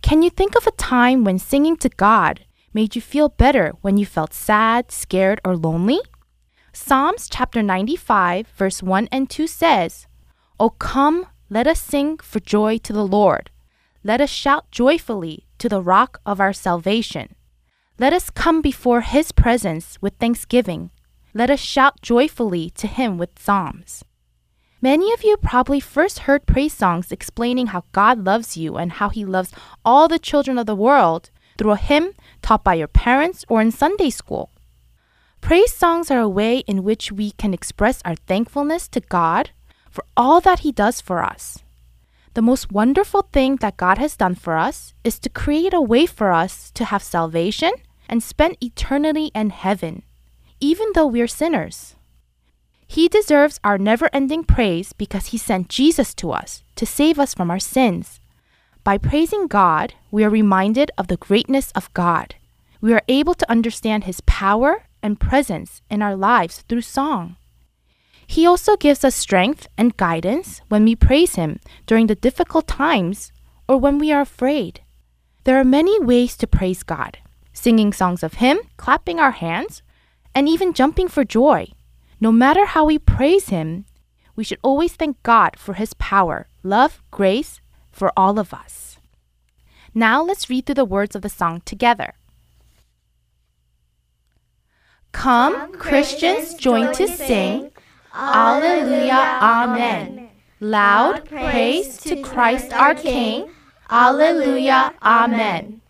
Can 0.03 0.23
you 0.23 0.31
think 0.31 0.57
of 0.57 0.67
a 0.67 0.73
time 0.73 1.25
when 1.25 1.39
singing 1.39 1.77
to 1.79 1.89
God 1.89 2.45
made 2.73 2.95
you 2.95 3.01
feel 3.01 3.29
better 3.29 3.73
when 3.81 3.97
you 3.97 4.05
felt 4.05 4.35
sad, 4.35 4.91
scared, 4.91 5.41
or 5.45 5.57
lonely? 5.57 6.01
Psalms 6.73 7.29
chapter 7.31 7.63
95, 7.63 8.49
verse 8.49 8.83
1 8.83 9.09
and 9.13 9.31
2 9.31 9.47
says, 9.47 10.07
O 10.61 10.71
come, 10.71 11.27
let 11.51 11.67
us 11.67 11.81
sing 11.81 12.19
for 12.19 12.39
joy 12.39 12.79
to 12.79 12.93
the 12.93 13.07
Lord. 13.07 13.51
Let 14.05 14.21
us 14.21 14.31
shout 14.31 14.71
joyfully 14.71 15.47
to 15.59 15.69
the 15.69 15.83
rock 15.83 16.21
of 16.25 16.41
our 16.41 16.53
salvation. 16.53 17.35
Let 17.99 18.13
us 18.13 18.31
come 18.31 18.63
before 18.63 19.01
his 19.01 19.33
presence 19.33 19.99
with 20.01 20.15
thanksgiving. 20.15 20.91
Let 21.33 21.51
us 21.51 21.61
shout 21.61 22.03
joyfully 22.03 22.71
to 22.71 22.87
him 22.87 23.19
with 23.19 23.39
psalms. 23.39 24.05
Many 24.81 25.13
of 25.13 25.25
you 25.25 25.37
probably 25.39 25.81
first 25.81 26.21
heard 26.21 26.47
praise 26.47 26.75
songs 26.75 27.11
explaining 27.11 27.69
how 27.69 27.85
God 27.93 28.25
loves 28.25 28.57
you 28.57 28.77
and 28.77 28.93
how 28.93 29.09
he 29.09 29.25
loves 29.25 29.53
all 29.85 30.07
the 30.07 30.19
children 30.19 30.59
of 30.59 30.67
the 30.67 30.77
world 30.77 31.31
through 31.59 31.73
a 31.73 31.77
hymn 31.77 32.13
taught 32.43 32.63
by 32.63 32.75
your 32.75 32.89
parents 32.89 33.45
or 33.49 33.61
in 33.61 33.71
Sunday 33.71 34.11
school. 34.11 34.51
Praise 35.41 35.73
songs 35.73 36.11
are 36.11 36.21
a 36.21 36.29
way 36.29 36.59
in 36.59 36.85
which 36.85 37.11
we 37.11 37.33
can 37.33 37.55
express 37.55 38.03
our 38.05 38.15
thankfulness 38.15 38.87
to 38.89 39.01
God 39.01 39.51
for 39.95 40.05
all 40.17 40.41
that 40.41 40.61
He 40.61 40.73
does 40.73 41.01
for 41.01 41.23
us. 41.23 41.63
The 42.35 42.43
most 42.43 42.73
wonderful 42.73 43.29
thing 43.33 43.57
that 43.63 43.77
God 43.77 43.97
has 43.99 44.17
done 44.17 44.35
for 44.35 44.57
us 44.57 44.93
is 45.05 45.21
to 45.21 45.29
create 45.29 45.73
a 45.73 45.81
way 45.81 46.05
for 46.05 46.33
us 46.33 46.73
to 46.73 46.85
have 46.87 47.01
salvation 47.01 47.71
and 48.09 48.21
spend 48.21 48.57
eternity 48.61 49.31
in 49.37 49.51
heaven, 49.51 50.03
even 50.59 50.89
though 50.95 51.07
we're 51.07 51.29
sinners. 51.29 51.95
He 52.89 53.07
deserves 53.07 53.61
our 53.63 53.79
never 53.79 54.11
ending 54.13 54.43
praise 54.43 54.93
because 54.93 55.27
He 55.27 55.39
sent 55.39 55.69
Jesus 55.69 56.13
to 56.15 56.33
us 56.33 56.65
to 56.75 56.85
save 56.85 57.21
us 57.21 57.33
from 57.33 57.49
our 57.49 57.61
sins. 57.61 58.19
By 58.83 58.99
praising 58.99 59.47
God, 59.47 59.95
we 60.11 60.25
are 60.25 60.31
reminded 60.31 60.91
of 60.99 61.07
the 61.07 61.17
greatness 61.17 61.71
of 61.77 61.95
God. 61.95 62.35
We 62.81 62.93
are 62.93 63.03
able 63.07 63.35
to 63.35 63.51
understand 63.51 64.05
His 64.05 64.21
power 64.27 64.87
and 65.05 65.21
presence 65.21 65.83
in 65.89 66.03
our 66.03 66.17
lives 66.17 66.65
through 66.69 66.83
song. 66.83 67.37
He 68.27 68.47
also 68.47 68.77
gives 68.77 69.05
us 69.05 69.15
strength 69.15 69.69
and 69.77 69.97
guidance 69.97 70.61
when 70.69 70.85
we 70.85 70.97
praise 70.97 71.35
Him 71.35 71.61
during 71.87 72.07
the 72.07 72.15
difficult 72.15 72.67
times 72.67 73.33
or 73.69 73.77
when 73.79 73.99
we 73.99 74.13
are 74.13 74.21
afraid. 74.21 74.81
There 75.45 75.59
are 75.59 75.65
many 75.65 76.01
ways 76.01 76.37
to 76.39 76.47
praise 76.47 76.83
God 76.83 77.19
singing 77.57 77.93
songs 77.93 78.23
of 78.23 78.35
Him, 78.35 78.59
clapping 78.77 79.21
our 79.21 79.31
hands, 79.31 79.83
and 80.35 80.49
even 80.49 80.73
jumping 80.75 81.09
for 81.09 81.25
joy. 81.25 81.69
No 82.21 82.33
matter 82.33 82.67
how 82.67 82.85
we 82.85 82.99
praise 82.99 83.49
Him, 83.49 83.87
we 84.37 84.45
should 84.45 84.59
always 84.63 84.95
thank 84.95 85.23
God 85.23 85.57
for 85.57 85.75
His 85.75 85.95
power, 85.95 86.49
love, 86.63 87.01
grace 87.11 87.61
for 87.93 88.13
all 88.17 88.39
of 88.39 88.53
us. 88.53 88.99
Now 89.95 90.23
let's 90.23 90.51
read 90.51 90.67
through 90.67 90.75
the 90.75 90.85
words 90.85 91.15
of 91.15 91.23
the 91.23 91.29
song 91.29 91.63
together. 91.65 92.15
Come, 95.13 95.73
Christians, 95.75 96.55
join 96.55 96.93
to 96.95 97.07
sing. 97.07 97.71
Alleluia, 98.15 99.39
Amen. 99.43 100.29
Loud 100.61 101.25
praise 101.29 101.99
to 101.99 102.23
Christ 102.23 102.73
our 102.73 102.95
King. 102.95 103.51
Alleluia, 103.91 104.95
Amen. 105.03 105.81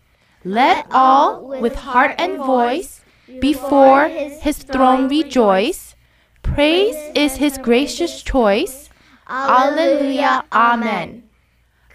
Let 0.43 0.87
all 0.91 1.47
with 1.61 1.75
heart 1.75 2.15
and 2.17 2.37
voice 2.37 3.01
before 3.39 4.07
his 4.07 4.57
throne 4.63 5.07
rejoice. 5.07 5.95
Praise 6.41 6.95
is 7.15 7.35
his 7.35 7.57
gracious 7.59 8.21
choice. 8.23 8.89
Alleluia, 9.27 10.43
Amen. 10.51 11.23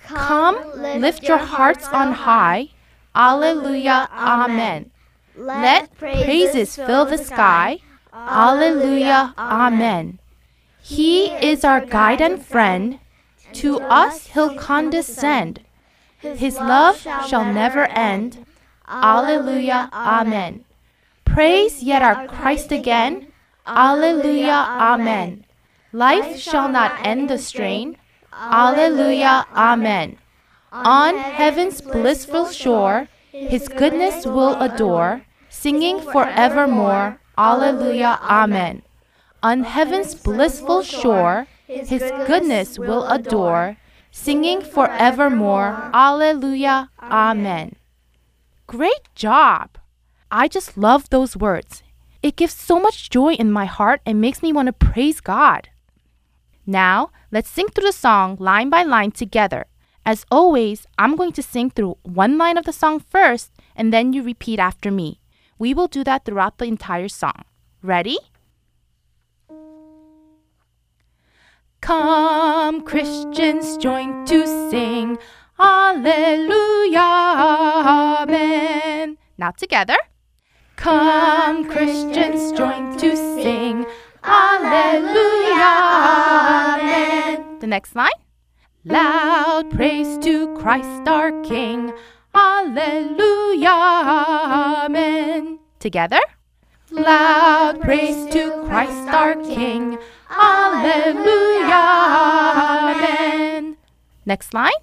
Come, 0.04 0.58
lift 1.00 1.24
your 1.24 1.38
hearts 1.38 1.88
on 1.88 2.12
high. 2.12 2.70
Alleluia, 3.14 4.08
Amen. 4.12 4.90
Let 5.36 5.96
praises 5.96 6.76
fill 6.76 7.04
the 7.04 7.18
sky. 7.18 7.78
Alleluia, 8.12 9.34
Amen. 9.38 10.18
He 10.82 11.26
is 11.26 11.64
our 11.64 11.84
guide 11.84 12.20
and 12.20 12.44
friend. 12.44 12.98
To 13.54 13.80
us 13.80 14.28
he'll 14.28 14.56
condescend. 14.56 15.60
His 16.18 16.56
love 16.56 17.00
shall 17.00 17.44
never 17.44 17.86
end. 17.86 18.44
Alleluia, 18.88 19.88
Amen. 19.92 20.64
Praise 21.24 21.82
yet 21.82 22.02
our 22.02 22.26
Christ 22.26 22.72
again. 22.72 23.28
Alleluia, 23.66 24.52
Amen. 24.52 25.44
Life 25.92 26.38
shall 26.38 26.68
not 26.68 27.06
end 27.06 27.30
the 27.30 27.38
strain. 27.38 27.96
Alleluia, 28.32 29.46
Amen. 29.54 30.18
On 30.72 31.16
heaven's 31.16 31.80
blissful 31.80 32.46
shore, 32.50 33.08
his 33.30 33.68
goodness 33.68 34.26
will 34.26 34.60
adore, 34.60 35.22
singing 35.48 36.00
forevermore. 36.00 37.19
Alleluia, 37.40 38.18
Amen. 38.22 38.82
On 39.42 39.64
heaven's 39.64 40.14
blissful 40.14 40.82
shore, 40.82 41.46
his 41.66 42.02
goodness 42.26 42.78
will 42.78 43.06
adore, 43.08 43.78
singing 44.10 44.60
forevermore. 44.60 45.90
Alleluia, 45.94 46.90
Amen. 47.00 47.76
Great 48.66 49.08
job! 49.14 49.78
I 50.30 50.48
just 50.48 50.76
love 50.76 51.08
those 51.08 51.34
words. 51.34 51.82
It 52.22 52.36
gives 52.36 52.52
so 52.52 52.78
much 52.78 53.08
joy 53.08 53.32
in 53.32 53.50
my 53.50 53.64
heart 53.64 54.02
and 54.04 54.20
makes 54.20 54.42
me 54.42 54.52
want 54.52 54.66
to 54.66 54.74
praise 54.74 55.22
God. 55.22 55.70
Now, 56.66 57.10
let's 57.32 57.48
sing 57.48 57.68
through 57.68 57.86
the 57.86 57.92
song 57.92 58.36
line 58.38 58.68
by 58.68 58.82
line 58.82 59.12
together. 59.12 59.64
As 60.04 60.26
always, 60.30 60.86
I'm 60.98 61.16
going 61.16 61.32
to 61.32 61.42
sing 61.42 61.70
through 61.70 61.96
one 62.02 62.36
line 62.36 62.58
of 62.58 62.66
the 62.66 62.72
song 62.72 63.00
first, 63.00 63.50
and 63.74 63.92
then 63.92 64.12
you 64.12 64.22
repeat 64.22 64.58
after 64.58 64.90
me. 64.90 65.19
We 65.60 65.74
will 65.74 65.88
do 65.88 66.02
that 66.04 66.24
throughout 66.24 66.56
the 66.56 66.64
entire 66.64 67.08
song. 67.08 67.44
Ready? 67.82 68.16
Come, 71.82 72.80
Christians, 72.80 73.76
join 73.76 74.24
to 74.24 74.46
sing. 74.70 75.18
Alleluia, 75.58 76.98
amen. 78.22 79.18
Now 79.36 79.50
together. 79.50 79.98
Come, 80.76 81.68
Christians, 81.68 82.52
join 82.52 82.96
to 82.96 83.14
sing. 83.14 83.84
Alleluia, 84.24 85.74
amen. 86.72 87.58
The 87.60 87.66
next 87.66 87.94
line. 87.94 88.08
Loud 88.86 89.70
praise 89.70 90.16
to 90.24 90.56
Christ 90.56 91.06
our 91.06 91.32
King. 91.42 91.92
Alleluia, 92.34 93.70
amen. 94.84 95.58
Together. 95.78 96.20
Loud 96.90 97.80
praise 97.80 98.26
to 98.32 98.64
Christ 98.66 99.08
our 99.08 99.34
King. 99.36 99.98
Alleluia, 100.30 101.84
amen. 102.90 103.76
Next 104.26 104.54
line. 104.54 104.82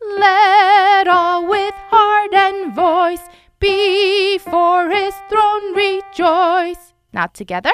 Let 0.00 1.08
all 1.08 1.48
with 1.48 1.74
heart 1.90 2.34
and 2.34 2.74
voice 2.74 3.22
before 3.60 4.90
his 4.90 5.14
throne 5.28 5.74
rejoice. 5.74 6.92
Now 7.12 7.26
together. 7.26 7.72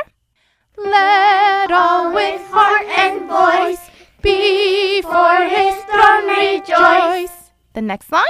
Let 0.77 1.71
all 1.71 2.13
with 2.13 2.43
heart 2.51 2.87
and 2.87 3.27
voice 3.29 3.91
before 4.21 5.45
his 5.49 5.75
throne 5.85 6.27
rejoice. 6.29 7.53
The 7.73 7.83
next 7.83 8.13
line. 8.13 8.27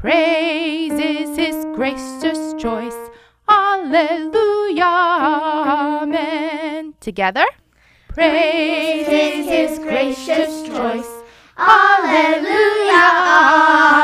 Praise 0.00 0.92
is 0.92 1.36
his 1.36 1.66
gracious 1.74 2.54
choice. 2.54 2.96
Alleluia, 3.46 4.86
amen. 6.00 6.94
Together. 7.00 7.44
Praise 8.08 9.06
is 9.06 9.46
his 9.46 9.78
gracious 9.78 10.62
choice. 10.62 11.10
Alleluia, 11.58 13.08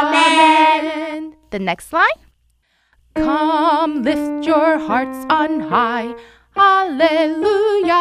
amen. 0.05 1.35
The 1.49 1.61
next 1.61 1.91
line. 1.95 2.21
Come, 3.15 4.03
lift 4.03 4.47
your 4.47 4.79
hearts 4.79 5.25
on 5.31 5.61
high. 5.61 6.15
Alleluia, 6.55 7.95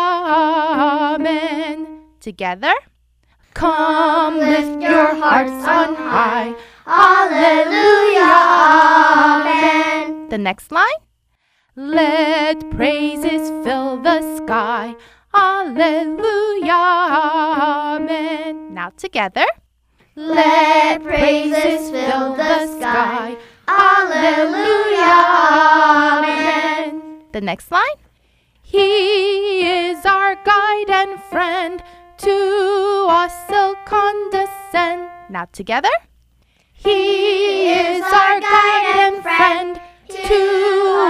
amen. 1.15 2.01
Together. 2.19 2.73
Come, 3.55 4.37
lift 4.37 4.81
your 4.81 5.15
hearts 5.15 5.65
on 5.65 5.95
high. 5.95 6.53
Alleluia, 6.85 8.33
amen. 9.39 10.27
The 10.27 10.37
next 10.37 10.73
line. 10.73 10.99
Let 11.77 12.69
praises 12.71 13.47
fill 13.63 14.01
the 14.01 14.19
sky. 14.35 14.95
Alleluia, 15.33 16.73
amen. 17.95 18.73
Now 18.73 18.89
together. 18.97 19.45
Let 20.17 21.01
praises 21.01 21.91
fill 21.91 22.35
the 22.35 22.67
sky. 22.77 23.37
Alleluia, 23.69 25.15
amen. 26.19 27.21
The 27.31 27.39
next 27.39 27.71
line. 27.71 27.99
He 28.61 29.65
is 29.87 30.05
our 30.05 30.35
guide 30.43 30.89
and 30.89 31.23
friend. 31.23 31.81
To 32.17 33.07
us 33.09 33.33
he'll 33.49 33.75
condescend. 33.85 35.09
Now 35.29 35.45
together. 35.51 35.89
He 36.71 37.71
is 37.71 38.01
our 38.03 38.39
guide 38.39 38.95
and 38.95 39.21
friend. 39.21 39.79
To 40.07 40.41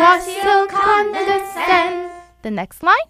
us 0.04 0.26
he'll 0.28 0.68
condescend. 0.68 2.12
The 2.42 2.52
next 2.52 2.82
line. 2.82 3.10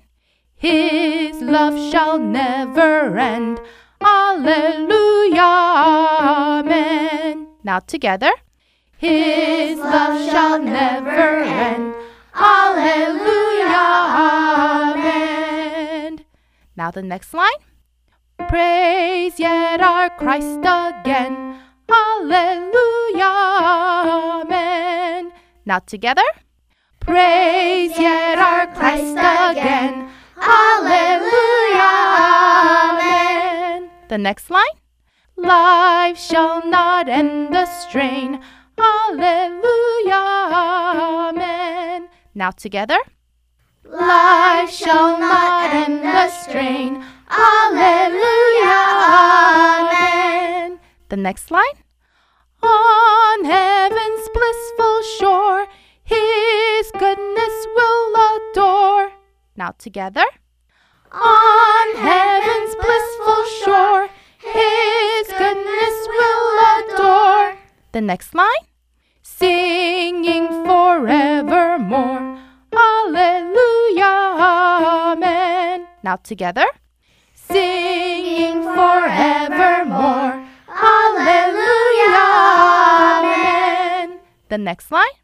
His 0.55 1.41
love 1.41 1.77
shall 1.91 2.17
never 2.17 3.17
end. 3.17 3.59
Alleluia, 4.01 5.41
amen. 6.59 7.47
Now 7.63 7.79
together. 7.79 8.31
His 8.97 9.77
love 9.79 10.29
shall 10.29 10.59
never 10.59 11.39
end. 11.43 11.93
Alleluia, 12.33 13.85
amen. 14.95 16.25
Now 16.75 16.91
the 16.91 17.01
next 17.01 17.33
line. 17.33 17.61
Praise 18.47 19.39
yet 19.39 19.81
our 19.81 20.09
Christ 20.11 20.59
again. 20.59 21.59
Alleluia, 21.89 23.31
amen. 24.41 25.31
Now 25.65 25.79
together. 25.79 26.21
Praise 26.99 27.97
yet 27.97 28.37
our 28.37 28.67
Christ 28.67 29.17
again. 29.17 30.09
Alleluia, 30.37 31.91
amen. 32.93 33.89
The 34.09 34.17
next 34.19 34.51
line. 34.51 34.77
Life 35.35 36.19
shall 36.19 36.65
not 36.67 37.09
end 37.09 37.53
the 37.53 37.65
strain. 37.65 38.39
Alleluia, 38.77 40.23
amen. 41.33 42.09
Now 42.35 42.51
together. 42.51 42.99
Life 43.83 44.69
shall 44.69 45.17
not 45.17 45.73
end 45.73 46.03
the 46.03 46.29
strain. 46.29 47.03
Alleluia, 47.29 48.77
amen. 49.81 50.79
The 51.09 51.17
next 51.17 51.51
line. 51.51 51.77
On 52.61 53.45
heaven's 53.45 54.29
blissful 54.33 55.01
shore, 55.19 55.67
His 56.03 56.91
goodness 56.97 57.67
will 57.75 58.15
adore. 58.31 59.11
Now 59.55 59.71
together. 59.77 60.25
On 61.11 61.95
heaven's 61.95 62.75
blissful 62.75 63.45
shore, 63.63 64.09
His 64.39 65.27
goodness 65.37 66.07
will 66.07 66.59
adore. 66.77 67.57
The 67.91 68.01
next 68.01 68.33
line. 68.35 68.65
Singing 69.21 70.47
forevermore. 70.65 72.39
Alleluia, 72.71 74.13
amen. 75.11 75.87
Now 76.03 76.17
together. 76.17 76.67
The 84.55 84.59
next 84.59 84.89
line. 84.89 85.17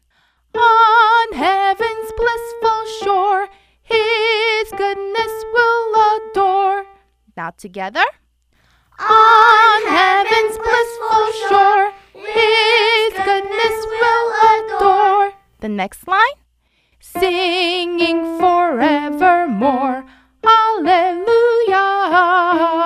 On 0.54 1.32
heaven's 1.32 2.12
blissful 2.18 2.84
shore, 3.02 3.48
His 3.82 4.70
goodness 4.76 5.32
will 5.54 5.94
adore. 6.12 6.84
Now 7.34 7.48
together. 7.56 8.04
On 9.00 9.86
heaven's 9.88 10.58
blissful 10.58 11.32
shore, 11.48 11.92
His 12.12 13.14
goodness 13.24 13.76
will 14.00 14.32
adore. 14.52 15.32
The 15.60 15.70
next 15.70 16.06
line. 16.06 16.36
Singing 17.00 18.38
forevermore. 18.38 20.04
Alleluia, 20.44 21.86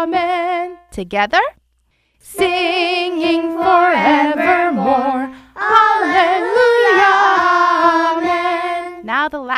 amen. 0.04 0.78
Together. 0.92 1.42
Singing 2.20 3.50
forevermore. 3.50 5.25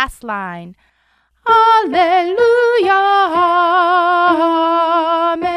Last 0.08 0.24
line. 0.24 0.74
Alleluia, 1.46 3.02
amen. 5.34 5.56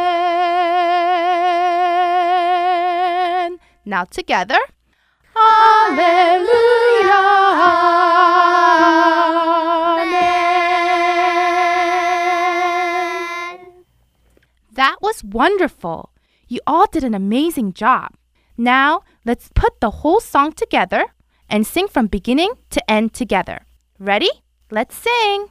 Now 3.86 4.04
together. 4.04 4.60
Alleluia, 5.36 6.41
amen. 10.02 10.41
That 14.74 14.97
was 15.02 15.24
wonderful. 15.24 16.12
You 16.47 16.60
all 16.68 16.88
did 16.91 17.06
an 17.06 17.14
amazing 17.14 17.72
job. 17.74 18.16
Now, 18.58 19.04
let's 19.26 19.49
put 19.56 19.80
the 19.80 19.91
whole 20.02 20.20
song 20.20 20.52
together 20.52 21.06
and 21.49 21.66
sing 21.66 21.88
from 21.88 22.08
beginning 22.08 22.52
to 22.72 22.91
end 22.91 23.14
together. 23.14 23.66
Ready? 23.97 24.41
Let's 24.74 24.95
sing. 24.95 25.47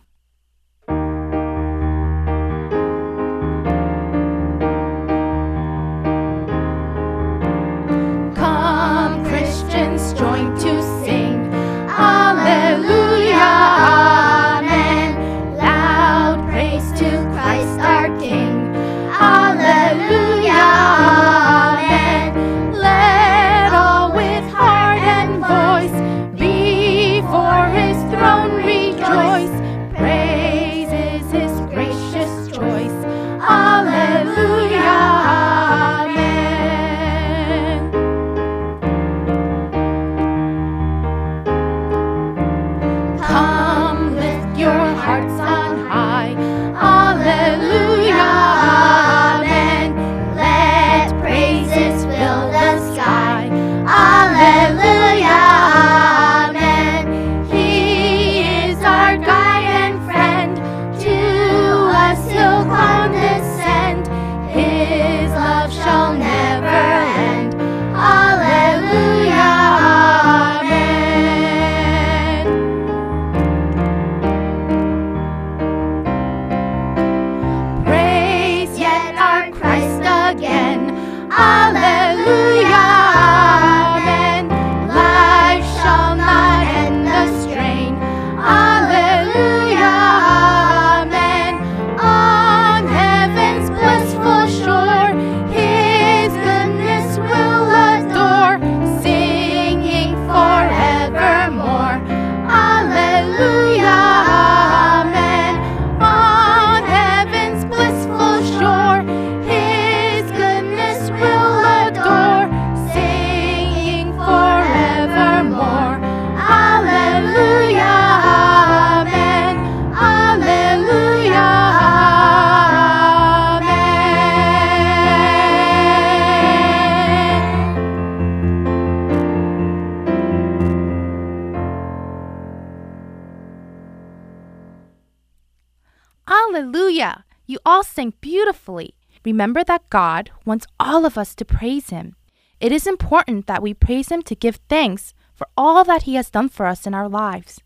All 140.91 141.07
of 141.07 141.16
us 141.16 141.36
to 141.36 141.45
praise 141.45 141.91
Him. 141.91 142.16
It 142.59 142.72
is 142.72 142.86
important 142.86 143.47
that 143.47 143.62
we 143.62 143.72
praise 143.72 144.09
Him 144.09 144.22
to 144.22 144.34
give 144.34 144.59
thanks 144.68 145.14
for 145.32 145.47
all 145.57 145.84
that 145.84 146.03
He 146.03 146.16
has 146.16 146.30
done 146.30 146.49
for 146.49 146.66
us 146.66 146.84
in 146.84 146.95
our 146.95 147.09
lives. 147.09 147.61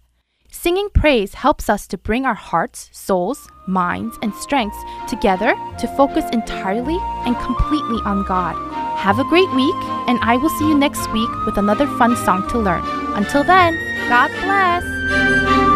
Singing 0.53 0.89
praise 0.91 1.35
helps 1.35 1.69
us 1.69 1.89
to 1.89 1.99
bring 1.99 2.27
our 2.27 2.35
hearts, 2.35 2.91
souls, 2.93 3.49
minds, 3.67 4.17
and 4.23 4.33
strengths 4.35 4.79
together 5.09 5.57
to 5.79 5.89
focus 5.97 6.25
entirely 6.33 6.99
and 7.27 7.35
completely 7.39 7.99
on 8.05 8.25
God. 8.29 8.55
Have 8.99 9.19
a 9.19 9.25
great 9.25 9.51
week, 9.55 9.83
and 10.07 10.19
I 10.21 10.37
will 10.37 10.51
see 10.51 10.69
you 10.69 10.79
next 10.79 11.11
week 11.13 11.31
with 11.47 11.57
another 11.57 11.87
fun 11.99 12.15
song 12.25 12.47
to 12.51 12.59
learn. 12.59 12.85
Until 13.17 13.43
then, 13.43 13.75
God 14.09 14.31
bless! 14.45 15.74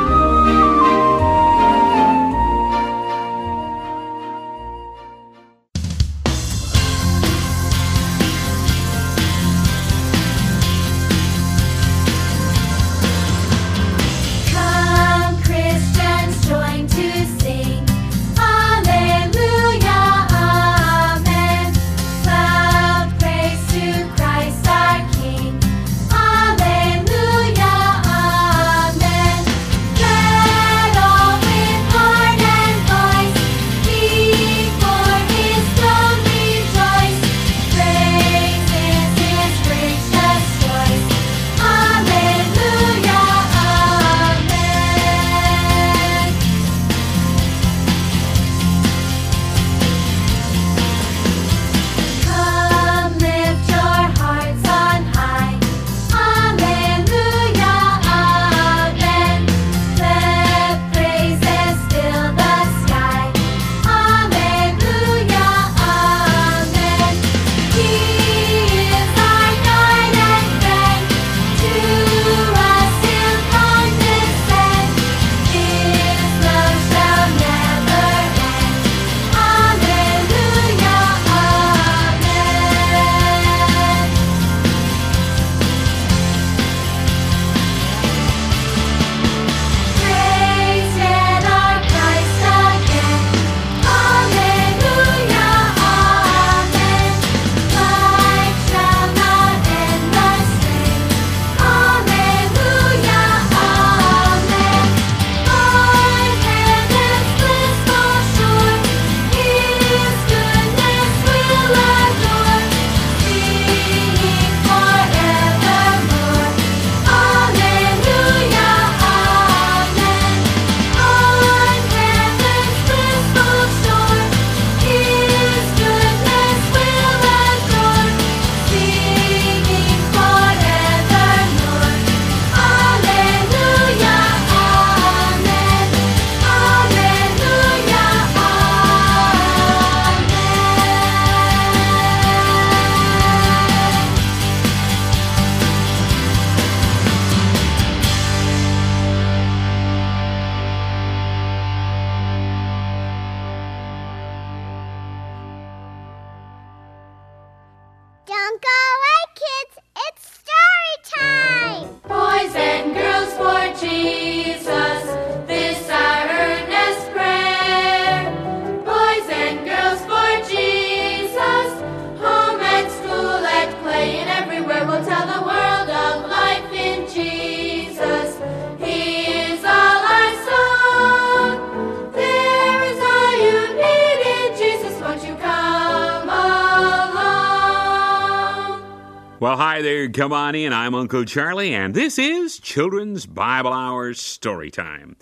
Come 190.19 190.33
on 190.33 190.57
in. 190.57 190.73
I'm 190.73 190.97
Uncle 190.97 191.25
Charlie, 191.25 191.73
and 191.73 191.95
this 191.95 192.19
is 192.19 192.59
Children's 192.59 193.25
Bible 193.25 193.73
Hour 193.73 194.14
Story 194.14 194.69
Time. 194.69 195.14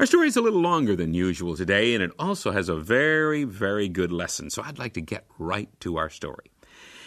Our 0.00 0.06
story 0.06 0.26
is 0.26 0.36
a 0.36 0.40
little 0.40 0.60
longer 0.60 0.96
than 0.96 1.14
usual 1.14 1.56
today, 1.56 1.94
and 1.94 2.02
it 2.02 2.10
also 2.18 2.50
has 2.50 2.68
a 2.68 2.74
very, 2.74 3.44
very 3.44 3.88
good 3.88 4.10
lesson, 4.10 4.50
so 4.50 4.60
I'd 4.64 4.80
like 4.80 4.94
to 4.94 5.00
get 5.00 5.26
right 5.38 5.68
to 5.82 5.96
our 5.96 6.10
story. 6.10 6.50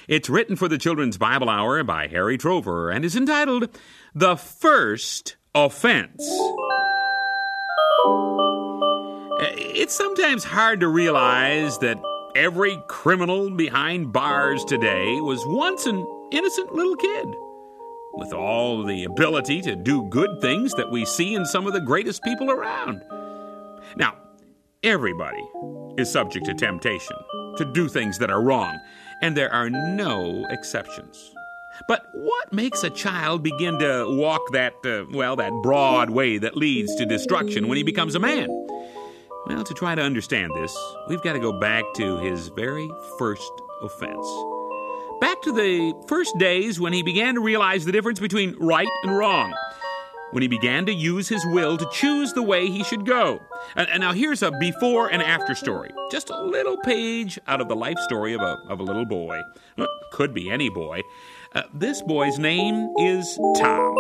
It's 0.07 0.29
written 0.29 0.55
for 0.55 0.69
the 0.69 0.77
Children's 0.77 1.17
Bible 1.17 1.49
Hour 1.49 1.83
by 1.83 2.07
Harry 2.07 2.38
Trover 2.38 2.89
and 2.89 3.03
is 3.03 3.17
entitled 3.17 3.67
The 4.13 4.38
First 4.38 5.36
Offense. 5.53 6.25
Uh, 9.41 9.51
it's 9.57 9.93
sometimes 9.93 10.45
hard 10.45 10.79
to 10.79 10.88
realize 10.88 11.79
that 11.79 12.01
every 12.33 12.81
criminal 12.88 13.49
behind 13.49 14.13
bars 14.13 14.63
today 14.63 15.19
was 15.19 15.45
once 15.45 15.86
an 15.86 16.14
innocent 16.32 16.73
little 16.73 16.95
kid. 16.95 17.28
With 18.13 18.34
all 18.34 18.84
the 18.84 19.03
ability 19.03 19.61
to 19.63 19.76
do 19.76 20.07
good 20.09 20.39
things 20.41 20.73
that 20.76 20.89
we 20.89 21.05
see 21.05 21.36
in 21.36 21.45
some 21.45 21.67
of 21.67 21.73
the 21.73 21.82
greatest 21.82 22.23
people 22.23 22.49
around. 22.49 23.03
Now, 23.97 24.15
everybody 24.84 25.43
is 25.97 26.11
subject 26.11 26.45
to 26.45 26.53
temptation 26.53 27.17
to 27.57 27.65
do 27.73 27.88
things 27.88 28.17
that 28.19 28.30
are 28.30 28.41
wrong, 28.41 28.80
and 29.21 29.36
there 29.36 29.51
are 29.51 29.69
no 29.69 30.45
exceptions. 30.49 31.34
But 31.88 32.05
what 32.13 32.53
makes 32.53 32.84
a 32.84 32.89
child 32.89 33.43
begin 33.43 33.80
to 33.80 34.05
walk 34.07 34.51
that, 34.53 34.73
uh, 34.86 35.05
well, 35.11 35.36
that 35.36 35.51
broad 35.61 36.09
way 36.09 36.38
that 36.38 36.55
leads 36.55 36.95
to 36.95 37.05
destruction 37.05 37.67
when 37.67 37.78
he 37.78 37.84
becomes 37.84 38.15
a 38.15 38.19
man? 38.19 38.47
Well, 39.47 39.63
to 39.63 39.73
try 39.73 39.93
to 39.93 40.01
understand 40.01 40.53
this, 40.55 40.76
we've 41.09 41.21
got 41.21 41.34
to 41.34 41.39
go 41.39 41.59
back 41.59 41.84
to 41.95 42.17
his 42.17 42.47
very 42.49 42.89
first 43.19 43.51
offense. 43.82 44.26
Back 45.22 45.41
to 45.43 45.51
the 45.53 45.93
first 46.07 46.38
days 46.38 46.80
when 46.80 46.91
he 46.91 47.01
began 47.01 47.36
to 47.36 47.41
realize 47.41 47.86
the 47.86 47.91
difference 47.91 48.20
between 48.20 48.55
right 48.59 48.88
and 49.03 49.18
wrong. 49.18 49.53
When 50.32 50.41
he 50.41 50.47
began 50.49 50.86
to 50.88 50.93
use 50.93 51.30
his 51.30 51.45
will 51.45 51.78
to 51.78 51.88
choose 51.93 52.34
the 52.34 52.43
way 52.43 52.68
he 52.68 52.84
should 52.84 53.05
go. 53.05 53.39
And, 53.78 53.88
and 53.89 54.01
now 54.01 54.11
here's 54.11 54.41
a 54.41 54.51
before 54.59 55.07
and 55.07 55.22
after 55.22 55.55
story. 55.55 55.91
Just 56.11 56.30
a 56.30 56.41
little 56.41 56.78
page 56.78 57.39
out 57.47 57.61
of 57.61 57.70
the 57.70 57.76
life 57.76 57.97
story 57.99 58.34
of 58.34 58.41
a, 58.41 58.57
of 58.68 58.82
a 58.82 58.84
little 58.84 59.05
boy. 59.05 59.39
Could 60.11 60.34
be 60.34 60.49
any 60.49 60.70
boy. 60.70 61.01
Uh, 61.53 61.63
this 61.74 62.01
boy's 62.01 62.38
name 62.38 62.93
is 62.99 63.39
Tom. 63.57 63.95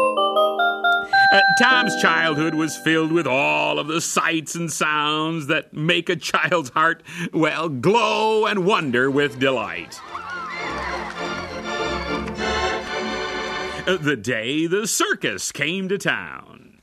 Uh, 1.31 1.41
Tom's 1.59 1.95
childhood 2.01 2.55
was 2.55 2.75
filled 2.77 3.11
with 3.11 3.25
all 3.25 3.79
of 3.79 3.87
the 3.87 4.01
sights 4.01 4.55
and 4.55 4.71
sounds 4.71 5.47
that 5.47 5.73
make 5.73 6.09
a 6.09 6.15
child's 6.15 6.69
heart, 6.71 7.03
well, 7.33 7.69
glow 7.69 8.45
and 8.45 8.65
wonder 8.65 9.09
with 9.09 9.39
delight. 9.39 9.99
the 14.01 14.15
day 14.15 14.65
the 14.65 14.87
circus 14.87 15.51
came 15.51 15.87
to 15.89 15.97
town. 15.99 16.79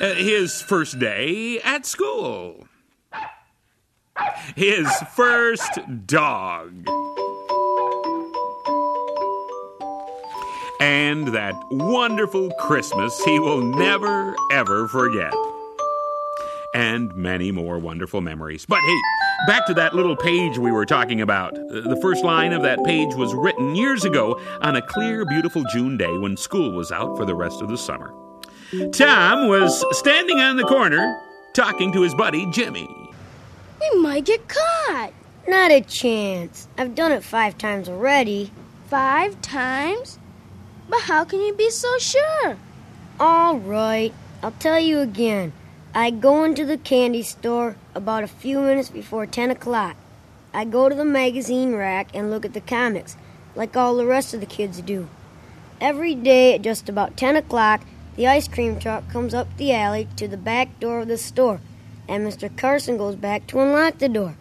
Uh, 0.00 0.14
his 0.14 0.62
first 0.62 1.00
day 1.00 1.60
at 1.62 1.84
school. 1.84 2.68
His 4.54 4.88
first 5.16 5.80
dog. 6.06 6.86
And 10.80 11.28
that 11.28 11.54
wonderful 11.72 12.52
Christmas 12.60 13.20
he 13.24 13.40
will 13.40 13.62
never, 13.62 14.36
ever 14.52 14.86
forget. 14.86 15.34
And 16.74 17.14
many 17.14 17.52
more 17.52 17.78
wonderful 17.78 18.22
memories. 18.22 18.64
But 18.64 18.80
hey, 18.80 19.00
back 19.46 19.66
to 19.66 19.74
that 19.74 19.94
little 19.94 20.16
page 20.16 20.56
we 20.56 20.72
were 20.72 20.86
talking 20.86 21.20
about. 21.20 21.54
The 21.54 21.98
first 22.00 22.24
line 22.24 22.54
of 22.54 22.62
that 22.62 22.82
page 22.84 23.14
was 23.14 23.34
written 23.34 23.74
years 23.74 24.04
ago 24.04 24.40
on 24.62 24.76
a 24.76 24.82
clear, 24.82 25.26
beautiful 25.26 25.64
June 25.72 25.98
day 25.98 26.16
when 26.18 26.36
school 26.36 26.72
was 26.72 26.90
out 26.90 27.16
for 27.18 27.26
the 27.26 27.34
rest 27.34 27.60
of 27.60 27.68
the 27.68 27.76
summer. 27.76 28.14
Tom 28.92 29.48
was 29.48 29.84
standing 29.98 30.40
on 30.40 30.56
the 30.56 30.64
corner 30.64 31.20
talking 31.52 31.92
to 31.92 32.00
his 32.00 32.14
buddy 32.14 32.50
Jimmy. 32.52 32.88
We 33.80 33.98
might 34.00 34.24
get 34.24 34.48
caught. 34.48 35.12
Not 35.46 35.70
a 35.70 35.82
chance. 35.82 36.68
I've 36.78 36.94
done 36.94 37.12
it 37.12 37.22
five 37.22 37.58
times 37.58 37.88
already. 37.88 38.50
Five 38.88 39.40
times? 39.42 40.18
But 40.88 41.00
how 41.00 41.24
can 41.24 41.40
you 41.40 41.52
be 41.52 41.68
so 41.68 41.98
sure? 41.98 42.56
All 43.20 43.58
right, 43.58 44.14
I'll 44.42 44.52
tell 44.52 44.80
you 44.80 45.00
again. 45.00 45.52
I 45.94 46.10
go 46.10 46.42
into 46.42 46.64
the 46.64 46.78
candy 46.78 47.22
store 47.22 47.76
about 47.94 48.24
a 48.24 48.26
few 48.26 48.62
minutes 48.62 48.88
before 48.88 49.26
10 49.26 49.50
o'clock. 49.50 49.94
I 50.54 50.64
go 50.64 50.88
to 50.88 50.94
the 50.94 51.04
magazine 51.04 51.74
rack 51.74 52.08
and 52.14 52.30
look 52.30 52.46
at 52.46 52.54
the 52.54 52.62
comics, 52.62 53.14
like 53.54 53.76
all 53.76 53.94
the 53.96 54.06
rest 54.06 54.32
of 54.32 54.40
the 54.40 54.46
kids 54.46 54.80
do. 54.80 55.10
Every 55.82 56.14
day 56.14 56.54
at 56.54 56.62
just 56.62 56.88
about 56.88 57.18
10 57.18 57.36
o'clock, 57.36 57.82
the 58.16 58.26
ice 58.26 58.48
cream 58.48 58.80
truck 58.80 59.06
comes 59.10 59.34
up 59.34 59.54
the 59.58 59.74
alley 59.74 60.08
to 60.16 60.26
the 60.26 60.38
back 60.38 60.80
door 60.80 61.00
of 61.00 61.08
the 61.08 61.18
store, 61.18 61.60
and 62.08 62.26
Mr. 62.26 62.48
Carson 62.56 62.96
goes 62.96 63.16
back 63.16 63.46
to 63.48 63.60
unlock 63.60 63.98
the 63.98 64.08
door. 64.08 64.38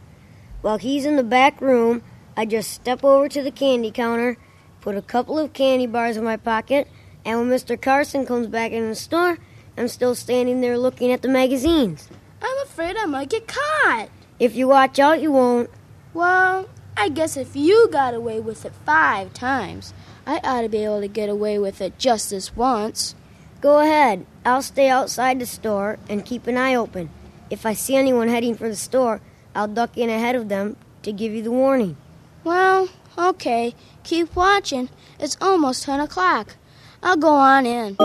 While 0.62 0.78
he's 0.78 1.04
in 1.04 1.18
the 1.18 1.24
back 1.24 1.60
room, 1.60 2.02
I 2.38 2.46
just 2.46 2.72
step 2.72 3.04
over 3.04 3.28
to 3.28 3.44
the 3.44 3.52
candy 3.52 3.92
counter, 3.92 4.38
put 4.80 4.96
a 4.96 5.02
couple 5.02 5.38
of 5.38 5.52
candy 5.52 5.86
bars 5.86 6.16
in 6.16 6.24
my 6.24 6.38
pocket, 6.38 6.88
and 7.26 7.40
when 7.40 7.50
Mr. 7.50 7.80
Carson 7.80 8.26
comes 8.26 8.48
back 8.48 8.72
in 8.72 8.88
the 8.88 8.96
store, 8.96 9.38
I'm 9.82 9.88
still 9.88 10.14
standing 10.14 10.62
there 10.62 10.78
looking 10.78 11.12
at 11.12 11.24
the 11.24 11.28
magazines. 11.28 12.08
I'm 12.40 12.58
afraid 12.60 12.96
I 12.98 13.08
might 13.08 13.32
get 13.32 13.48
caught. 13.48 14.10
If 14.38 14.56
you 14.56 14.68
watch 14.68 15.00
out, 15.00 15.24
you 15.24 15.32
won't. 15.32 15.72
Well, 16.14 16.70
I 16.96 17.10
guess 17.10 17.36
if 17.36 17.56
you 17.56 17.90
got 17.92 18.14
away 18.14 18.40
with 18.40 18.64
it 18.64 18.74
five 18.86 19.34
times, 19.34 19.96
I 20.28 20.40
ought 20.44 20.62
to 20.62 20.70
be 20.70 20.84
able 20.84 21.02
to 21.02 21.08
get 21.08 21.30
away 21.30 21.58
with 21.58 21.82
it 21.82 21.98
just 21.98 22.30
this 22.30 22.56
once. 22.56 23.16
Go 23.60 23.80
ahead. 23.80 24.28
I'll 24.46 24.62
stay 24.62 24.88
outside 24.88 25.40
the 25.40 25.48
store 25.48 25.98
and 26.08 26.24
keep 26.24 26.46
an 26.46 26.58
eye 26.58 26.76
open. 26.76 27.10
If 27.50 27.66
I 27.66 27.74
see 27.74 27.96
anyone 27.96 28.28
heading 28.28 28.54
for 28.54 28.70
the 28.70 28.76
store, 28.76 29.20
I'll 29.56 29.68
duck 29.68 29.98
in 29.98 30.12
ahead 30.12 30.36
of 30.36 30.48
them 30.48 30.76
to 31.02 31.12
give 31.12 31.34
you 31.34 31.42
the 31.42 31.50
warning. 31.50 31.98
Well, 32.44 32.88
okay. 33.18 33.74
Keep 34.04 34.36
watching. 34.36 34.90
It's 35.20 35.38
almost 35.42 35.82
10 35.86 36.02
o'clock. 36.02 36.56
I'll 37.02 37.18
go 37.18 37.34
on 37.34 37.66
in. 37.66 37.98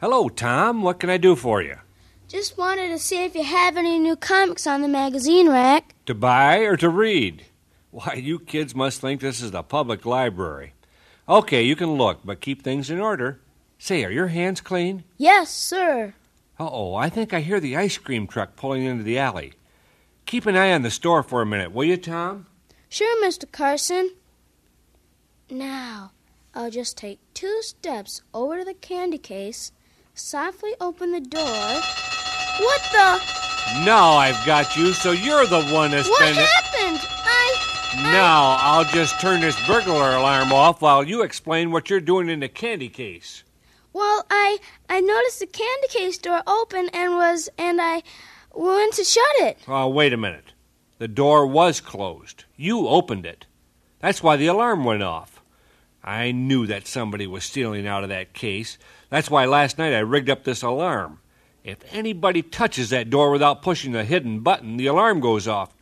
Hello, 0.00 0.28
Tom. 0.28 0.82
What 0.82 0.98
can 0.98 1.08
I 1.08 1.16
do 1.16 1.36
for 1.36 1.62
you? 1.62 1.76
Just 2.26 2.58
wanted 2.58 2.88
to 2.88 2.98
see 2.98 3.24
if 3.24 3.36
you 3.36 3.44
have 3.44 3.76
any 3.76 3.98
new 3.98 4.16
comics 4.16 4.66
on 4.66 4.82
the 4.82 4.88
magazine 4.88 5.48
rack. 5.48 5.94
To 6.06 6.14
buy 6.14 6.58
or 6.58 6.76
to 6.78 6.88
read? 6.88 7.44
Why, 7.90 8.14
you 8.14 8.40
kids 8.40 8.74
must 8.74 9.00
think 9.00 9.20
this 9.20 9.40
is 9.40 9.52
the 9.52 9.62
public 9.62 10.04
library. 10.04 10.74
Okay, 11.28 11.62
you 11.62 11.76
can 11.76 11.94
look, 11.94 12.20
but 12.24 12.40
keep 12.40 12.62
things 12.62 12.90
in 12.90 12.98
order. 12.98 13.40
Say, 13.78 14.04
are 14.04 14.10
your 14.10 14.28
hands 14.28 14.60
clean? 14.60 15.04
Yes, 15.16 15.50
sir. 15.50 16.14
Uh 16.58 16.68
oh, 16.70 16.94
I 16.96 17.08
think 17.08 17.32
I 17.32 17.40
hear 17.40 17.60
the 17.60 17.76
ice 17.76 17.98
cream 17.98 18.26
truck 18.26 18.56
pulling 18.56 18.82
into 18.82 19.04
the 19.04 19.18
alley. 19.18 19.52
Keep 20.26 20.46
an 20.46 20.56
eye 20.56 20.72
on 20.72 20.82
the 20.82 20.90
store 20.90 21.22
for 21.22 21.40
a 21.40 21.46
minute, 21.46 21.72
will 21.72 21.84
you, 21.84 21.96
Tom? 21.96 22.46
Sure, 22.94 23.26
Mr. 23.26 23.50
Carson. 23.50 24.12
Now, 25.50 26.12
I'll 26.54 26.70
just 26.70 26.96
take 26.96 27.18
two 27.34 27.60
steps 27.60 28.22
over 28.32 28.58
to 28.58 28.64
the 28.64 28.74
candy 28.74 29.18
case, 29.18 29.72
softly 30.14 30.74
open 30.80 31.10
the 31.10 31.20
door. 31.20 31.42
What 31.42 32.82
the? 32.92 33.84
Now 33.84 34.12
I've 34.12 34.46
got 34.46 34.76
you, 34.76 34.92
so 34.92 35.10
you're 35.10 35.44
the 35.44 35.64
one 35.72 35.90
that's 35.90 36.08
What 36.08 36.20
been. 36.20 36.36
What 36.36 36.46
happened? 36.46 37.00
I. 37.02 38.12
Now 38.12 38.58
I'll 38.60 38.84
just 38.84 39.20
turn 39.20 39.40
this 39.40 39.58
burglar 39.66 40.14
alarm 40.14 40.52
off 40.52 40.80
while 40.80 41.02
you 41.02 41.22
explain 41.22 41.72
what 41.72 41.90
you're 41.90 41.98
doing 41.98 42.28
in 42.28 42.38
the 42.38 42.48
candy 42.48 42.88
case. 42.88 43.42
Well, 43.92 44.24
I 44.30 44.58
I 44.88 45.00
noticed 45.00 45.40
the 45.40 45.46
candy 45.46 45.88
case 45.88 46.16
door 46.16 46.44
open 46.46 46.90
and 46.90 47.14
was 47.14 47.48
and 47.58 47.80
I 47.80 48.04
went 48.54 48.94
to 48.94 49.02
shut 49.02 49.24
it. 49.38 49.58
Oh, 49.66 49.88
wait 49.88 50.12
a 50.12 50.16
minute. 50.16 50.53
The 50.98 51.08
door 51.08 51.46
was 51.46 51.80
closed. 51.80 52.44
You 52.56 52.88
opened 52.88 53.26
it. 53.26 53.46
That's 54.00 54.22
why 54.22 54.36
the 54.36 54.46
alarm 54.46 54.84
went 54.84 55.02
off. 55.02 55.42
I 56.02 56.32
knew 56.32 56.66
that 56.66 56.86
somebody 56.86 57.26
was 57.26 57.44
stealing 57.44 57.86
out 57.86 58.02
of 58.02 58.10
that 58.10 58.34
case. 58.34 58.78
That's 59.08 59.30
why 59.30 59.46
last 59.46 59.78
night 59.78 59.94
I 59.94 60.00
rigged 60.00 60.28
up 60.28 60.44
this 60.44 60.62
alarm. 60.62 61.20
If 61.64 61.78
anybody 61.90 62.42
touches 62.42 62.90
that 62.90 63.08
door 63.08 63.30
without 63.30 63.62
pushing 63.62 63.92
the 63.92 64.04
hidden 64.04 64.40
button, 64.40 64.76
the 64.76 64.86
alarm 64.86 65.20
goes 65.20 65.48
off. 65.48 65.74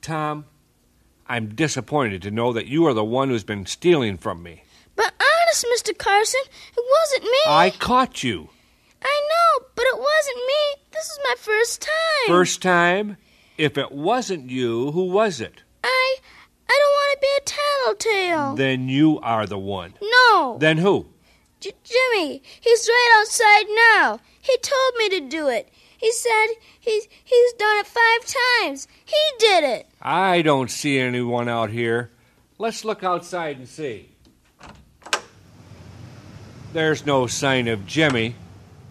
Tom, 0.00 0.44
I'm 1.26 1.56
disappointed 1.56 2.22
to 2.22 2.30
know 2.30 2.52
that 2.52 2.68
you 2.68 2.86
are 2.86 2.94
the 2.94 3.04
one 3.04 3.28
who's 3.28 3.42
been 3.42 3.66
stealing 3.66 4.16
from 4.16 4.44
me. 4.44 4.62
But 4.94 5.12
honest, 5.20 5.66
Mr. 5.74 5.98
Carson, 5.98 6.40
it 6.76 6.84
wasn't 6.88 7.24
me. 7.24 7.38
I 7.48 7.70
caught 7.70 8.22
you. 8.22 8.48
I 9.02 9.28
know, 9.28 9.66
but 9.74 9.84
it 9.86 9.98
wasn't 9.98 10.46
me. 10.46 10.82
This 10.92 11.06
is 11.06 11.18
my 11.24 11.34
first 11.36 11.82
time. 11.82 12.28
First 12.28 12.62
time? 12.62 13.16
If 13.58 13.78
it 13.78 13.92
wasn't 13.92 14.50
you, 14.50 14.90
who 14.92 15.04
was 15.04 15.40
it? 15.40 15.62
I 15.82 16.16
I 16.68 16.78
don't 16.80 16.92
want 16.92 17.12
to 17.14 17.20
be 17.20 17.36
a 17.38 17.44
tattletale. 18.26 18.54
Then 18.56 18.88
you 18.88 19.18
are 19.20 19.46
the 19.46 19.58
one. 19.58 19.94
no. 20.02 20.56
Then 20.58 20.78
who? 20.78 21.06
J- 21.60 21.72
Jimmy, 21.84 22.42
he's 22.60 22.86
right 22.88 23.16
outside 23.20 23.66
now. 23.98 24.20
He 24.42 24.56
told 24.58 24.94
me 24.98 25.08
to 25.08 25.20
do 25.28 25.48
it. 25.48 25.70
He 25.96 26.12
said 26.12 26.46
he's 26.78 27.08
he's 27.24 27.52
done 27.54 27.78
it 27.78 27.86
five 27.86 28.34
times. 28.60 28.86
He 29.04 29.16
did 29.38 29.64
it. 29.64 29.88
I 30.02 30.42
don't 30.42 30.70
see 30.70 30.98
anyone 30.98 31.48
out 31.48 31.70
here. 31.70 32.10
Let's 32.58 32.84
look 32.84 33.02
outside 33.02 33.56
and 33.58 33.68
see. 33.68 34.10
There's 36.72 37.06
no 37.06 37.26
sign 37.26 37.68
of 37.68 37.86
Jimmy, 37.86 38.34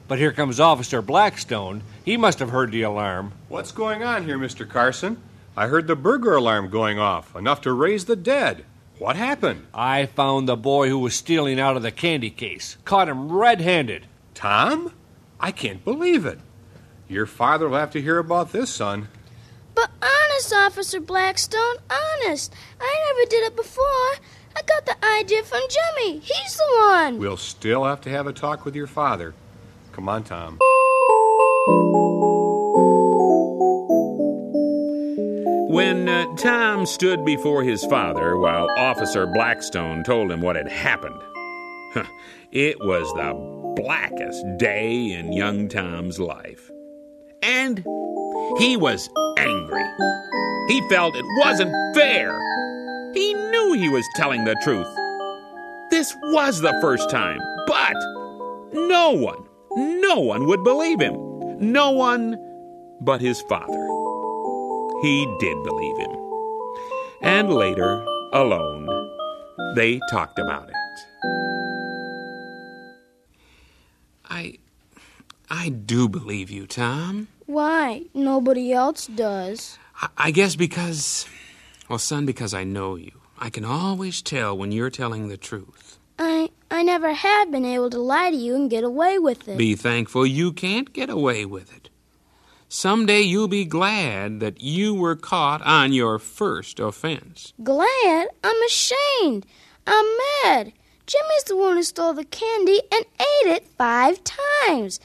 but 0.07 0.17
here 0.17 0.31
comes 0.31 0.59
Officer 0.59 1.01
Blackstone. 1.01 1.83
He 2.05 2.17
must 2.17 2.37
have 2.37 2.51
heard 2.51 2.71
the 2.71 2.83
alarm. 2.83 3.31
What's 3.49 3.71
going 3.71 4.03
on 4.03 4.25
here, 4.25 4.37
Mr. 4.37 4.69
Carson? 4.69 5.17
I 5.57 5.67
heard 5.67 5.87
the 5.87 5.95
burglar 5.95 6.35
alarm 6.35 6.69
going 6.69 6.99
off, 6.99 7.35
enough 7.35 7.61
to 7.61 7.73
raise 7.73 8.05
the 8.05 8.15
dead. 8.15 8.63
What 8.99 9.15
happened? 9.15 9.65
I 9.73 10.05
found 10.05 10.47
the 10.47 10.55
boy 10.55 10.87
who 10.87 10.99
was 10.99 11.15
stealing 11.15 11.59
out 11.59 11.75
of 11.75 11.81
the 11.81 11.91
candy 11.91 12.29
case. 12.29 12.77
Caught 12.85 13.09
him 13.09 13.31
red 13.31 13.59
handed. 13.59 14.05
Tom? 14.35 14.93
I 15.39 15.51
can't 15.51 15.83
believe 15.83 16.27
it. 16.27 16.37
Your 17.07 17.25
father 17.25 17.67
will 17.67 17.77
have 17.79 17.91
to 17.91 18.01
hear 18.01 18.19
about 18.19 18.51
this, 18.51 18.69
son. 18.69 19.07
But 19.73 19.89
honest, 19.99 20.53
Officer 20.53 20.99
Blackstone, 20.99 21.77
honest. 21.89 22.53
I 22.79 23.13
never 23.13 23.29
did 23.29 23.47
it 23.47 23.55
before. 23.55 23.83
I 24.55 24.61
got 24.67 24.85
the 24.85 25.03
idea 25.03 25.41
from 25.43 25.61
Jimmy. 25.69 26.19
He's 26.19 26.55
the 26.55 26.67
one. 26.77 27.17
We'll 27.17 27.35
still 27.35 27.83
have 27.83 28.01
to 28.01 28.11
have 28.11 28.27
a 28.27 28.33
talk 28.33 28.63
with 28.63 28.75
your 28.75 28.87
father. 28.87 29.33
Come 29.91 30.07
on, 30.07 30.23
Tom. 30.23 30.59
When 35.67 36.07
uh, 36.07 36.27
Tom 36.35 36.85
stood 36.85 37.25
before 37.25 37.63
his 37.63 37.83
father 37.85 38.37
while 38.37 38.67
Officer 38.77 39.25
Blackstone 39.25 40.03
told 40.03 40.31
him 40.31 40.41
what 40.41 40.55
had 40.55 40.67
happened, 40.67 41.19
huh, 41.93 42.03
it 42.51 42.79
was 42.81 43.11
the 43.13 43.33
blackest 43.81 44.45
day 44.59 45.11
in 45.13 45.33
young 45.33 45.67
Tom's 45.67 46.19
life. 46.19 46.69
And 47.41 47.79
he 48.59 48.77
was 48.77 49.09
angry. 49.39 49.83
He 50.67 50.87
felt 50.87 51.15
it 51.15 51.25
wasn't 51.39 51.73
fair. 51.95 52.39
He 53.15 53.33
knew 53.33 53.73
he 53.73 53.89
was 53.89 54.05
telling 54.15 54.45
the 54.45 54.55
truth. 54.61 54.87
This 55.89 56.15
was 56.25 56.61
the 56.61 56.77
first 56.79 57.09
time, 57.09 57.39
but 57.65 57.95
no 58.71 59.13
one, 59.13 59.47
no 59.75 60.19
one 60.19 60.45
would 60.45 60.63
believe 60.63 60.99
him. 60.99 61.34
No 61.59 61.91
one 61.91 62.37
but 63.01 63.21
his 63.21 63.41
father. 63.41 63.87
he 65.01 65.25
did 65.39 65.61
believe 65.63 65.97
him. 65.97 66.15
And 67.21 67.53
later, 67.53 68.03
alone, 68.33 68.87
they 69.75 69.99
talked 70.09 70.39
about 70.39 70.69
it. 70.69 70.75
I. 74.29 74.57
I 75.49 75.69
do 75.69 76.09
believe 76.09 76.49
you, 76.49 76.65
Tom. 76.65 77.27
Why? 77.45 78.03
Nobody 78.15 78.73
else 78.73 79.05
does. 79.07 79.77
I, 80.01 80.07
I 80.17 80.31
guess 80.31 80.55
because. 80.55 81.27
Well, 81.87 81.99
son, 81.99 82.25
because 82.25 82.53
I 82.53 82.63
know 82.63 82.95
you. 82.95 83.11
I 83.37 83.49
can 83.51 83.63
always 83.63 84.21
tell 84.23 84.57
when 84.57 84.71
you're 84.71 84.89
telling 84.89 85.27
the 85.27 85.37
truth. 85.37 85.99
I 86.17 86.49
I 86.71 86.83
never 86.83 87.13
have 87.13 87.51
been 87.51 87.65
able 87.65 87.89
to 87.89 87.99
lie 87.99 88.31
to 88.31 88.35
you 88.35 88.55
and 88.55 88.69
get 88.69 88.83
away 88.83 89.19
with 89.19 89.47
it. 89.47 89.57
Be 89.57 89.75
thankful 89.75 90.25
you 90.25 90.51
can't 90.51 90.91
get 90.93 91.09
away 91.09 91.45
with 91.45 91.75
it. 91.75 91.89
Someday 92.67 93.21
you'll 93.21 93.47
be 93.47 93.65
glad 93.65 94.39
that 94.39 94.61
you 94.61 94.93
were 94.93 95.15
caught 95.15 95.61
on 95.61 95.93
your 95.93 96.19
first 96.19 96.79
offense. 96.79 97.53
Glad? 97.63 98.27
I'm 98.43 98.63
ashamed. 98.63 99.45
I'm 99.85 100.05
mad. 100.43 100.73
Jimmy's 101.05 101.43
the 101.45 101.55
one 101.55 101.77
who 101.77 101.83
stole 101.83 102.13
the 102.13 102.25
candy 102.25 102.81
and 102.91 103.05
ate 103.19 103.51
it 103.51 103.67
five 103.77 104.19
times. 104.23 104.99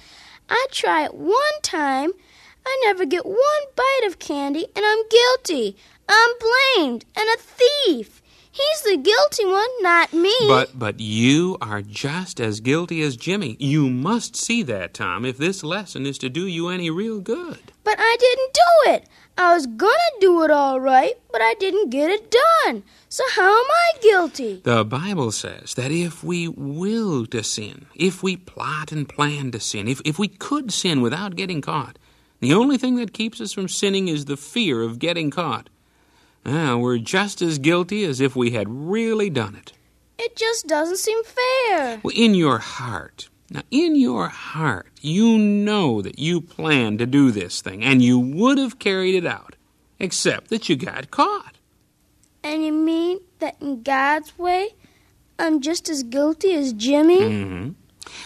I 0.48 0.66
try 0.72 1.04
it 1.04 1.14
one 1.14 1.60
time. 1.62 2.10
I 2.66 2.80
never 2.84 3.04
get 3.04 3.26
one 3.26 3.36
bite 3.76 4.06
of 4.06 4.18
candy, 4.18 4.66
and 4.74 4.84
I'm 4.84 5.08
guilty. 5.08 5.76
I'm 6.08 6.30
blamed 6.40 7.04
and 7.16 7.28
a 7.28 7.36
thief. 7.38 8.19
He's 8.60 8.82
the 8.82 8.96
guilty 8.98 9.46
one, 9.46 9.68
not 9.80 10.12
me. 10.12 10.34
But 10.46 10.78
but 10.78 11.00
you 11.00 11.56
are 11.62 11.80
just 11.80 12.40
as 12.40 12.60
guilty 12.60 13.00
as 13.02 13.16
Jimmy. 13.16 13.56
You 13.58 13.88
must 13.88 14.36
see 14.36 14.62
that, 14.64 14.92
Tom, 14.92 15.24
if 15.24 15.38
this 15.38 15.64
lesson 15.64 16.04
is 16.04 16.18
to 16.18 16.28
do 16.28 16.46
you 16.46 16.68
any 16.68 16.90
real 16.90 17.20
good. 17.20 17.72
But 17.84 17.96
I 17.98 18.16
didn't 18.20 18.54
do 18.54 18.92
it. 18.92 19.08
I 19.38 19.54
was 19.54 19.66
gonna 19.66 20.20
do 20.20 20.42
it 20.44 20.50
all 20.50 20.80
right, 20.80 21.14
but 21.32 21.40
I 21.40 21.54
didn't 21.54 21.88
get 21.88 22.10
it 22.10 22.30
done. 22.64 22.82
So 23.08 23.24
how 23.34 23.50
am 23.50 23.70
I 23.70 23.92
guilty? 24.02 24.60
The 24.62 24.84
Bible 24.84 25.32
says 25.32 25.74
that 25.74 25.90
if 25.90 26.22
we 26.22 26.46
will 26.46 27.24
to 27.26 27.42
sin, 27.42 27.86
if 27.94 28.22
we 28.22 28.36
plot 28.36 28.92
and 28.92 29.08
plan 29.08 29.50
to 29.52 29.60
sin, 29.60 29.88
if, 29.88 30.02
if 30.04 30.18
we 30.18 30.28
could 30.28 30.72
sin 30.72 31.00
without 31.00 31.36
getting 31.36 31.62
caught, 31.62 31.98
the 32.40 32.52
only 32.52 32.76
thing 32.76 32.96
that 32.96 33.14
keeps 33.14 33.40
us 33.40 33.52
from 33.52 33.68
sinning 33.68 34.08
is 34.08 34.26
the 34.26 34.36
fear 34.36 34.82
of 34.82 34.98
getting 34.98 35.30
caught. 35.30 35.70
Ah, 36.44 36.76
we're 36.76 36.98
just 36.98 37.42
as 37.42 37.58
guilty 37.58 38.04
as 38.04 38.20
if 38.20 38.34
we 38.34 38.50
had 38.52 38.66
really 38.68 39.30
done 39.30 39.54
it. 39.54 39.72
It 40.18 40.36
just 40.36 40.66
doesn't 40.66 40.98
seem 40.98 41.22
fair. 41.24 42.00
Well, 42.02 42.14
in 42.14 42.34
your 42.34 42.58
heart, 42.58 43.28
now 43.50 43.62
in 43.70 43.96
your 43.96 44.28
heart, 44.28 44.88
you 45.00 45.38
know 45.38 46.02
that 46.02 46.18
you 46.18 46.40
planned 46.40 46.98
to 46.98 47.06
do 47.06 47.30
this 47.30 47.60
thing, 47.60 47.82
and 47.82 48.02
you 48.02 48.18
would 48.18 48.58
have 48.58 48.78
carried 48.78 49.14
it 49.14 49.26
out, 49.26 49.56
except 49.98 50.48
that 50.50 50.68
you 50.68 50.76
got 50.76 51.10
caught. 51.10 51.56
And 52.42 52.64
you 52.64 52.72
mean 52.72 53.20
that 53.38 53.56
in 53.60 53.82
God's 53.82 54.38
way, 54.38 54.70
I'm 55.38 55.60
just 55.60 55.88
as 55.88 56.02
guilty 56.02 56.54
as 56.54 56.72
Jimmy? 56.72 57.22
hmm 57.22 57.70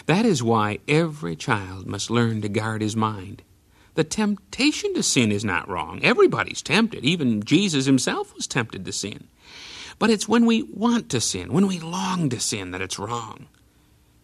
That 0.05 0.25
is 0.25 0.43
why 0.43 0.79
every 0.87 1.35
child 1.35 1.85
must 1.85 2.09
learn 2.09 2.41
to 2.41 2.49
guard 2.49 2.81
his 2.81 2.95
mind. 2.95 3.41
The 3.95 4.03
temptation 4.03 4.93
to 4.93 5.03
sin 5.03 5.31
is 5.31 5.43
not 5.43 5.67
wrong. 5.67 6.01
Everybody's 6.03 6.61
tempted. 6.61 7.03
Even 7.03 7.43
Jesus 7.43 7.85
himself 7.85 8.35
was 8.35 8.45
tempted 8.45 8.85
to 8.85 8.91
sin. 8.91 9.27
But 9.97 10.09
it's 10.09 10.27
when 10.27 10.45
we 10.45 10.63
want 10.63 11.09
to 11.11 11.21
sin, 11.21 11.53
when 11.53 11.67
we 11.67 11.79
long 11.79 12.29
to 12.29 12.39
sin, 12.39 12.71
that 12.71 12.81
it's 12.81 12.99
wrong. 12.99 13.47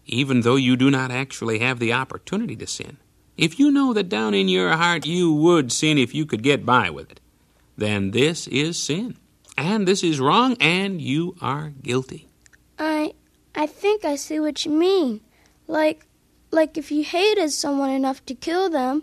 Even 0.04 0.42
though 0.42 0.56
you 0.56 0.76
do 0.76 0.90
not 0.90 1.10
actually 1.10 1.60
have 1.60 1.78
the 1.78 1.94
opportunity 1.94 2.54
to 2.56 2.66
sin. 2.66 2.98
If 3.38 3.58
you 3.58 3.70
know 3.70 3.94
that 3.94 4.10
down 4.10 4.34
in 4.34 4.48
your 4.48 4.70
heart 4.72 5.06
you 5.06 5.32
would 5.32 5.72
sin 5.72 5.96
if 5.96 6.14
you 6.14 6.26
could 6.26 6.42
get 6.42 6.66
by 6.66 6.90
with 6.90 7.10
it, 7.10 7.20
then 7.78 8.10
this 8.10 8.46
is 8.46 8.78
sin. 8.78 9.16
And 9.56 9.88
this 9.88 10.02
is 10.02 10.20
wrong, 10.20 10.56
and 10.60 11.00
you 11.00 11.34
are 11.40 11.72
guilty. 11.82 12.28
I 12.78 13.14
I 13.54 13.66
think 13.66 14.04
I 14.04 14.16
see 14.16 14.40
what 14.40 14.64
you 14.64 14.72
mean. 14.72 15.20
Like 15.66 16.06
like 16.50 16.76
if 16.76 16.90
you 16.90 17.04
hated 17.04 17.50
someone 17.50 17.90
enough 17.90 18.24
to 18.26 18.34
kill 18.34 18.68
them, 18.68 19.02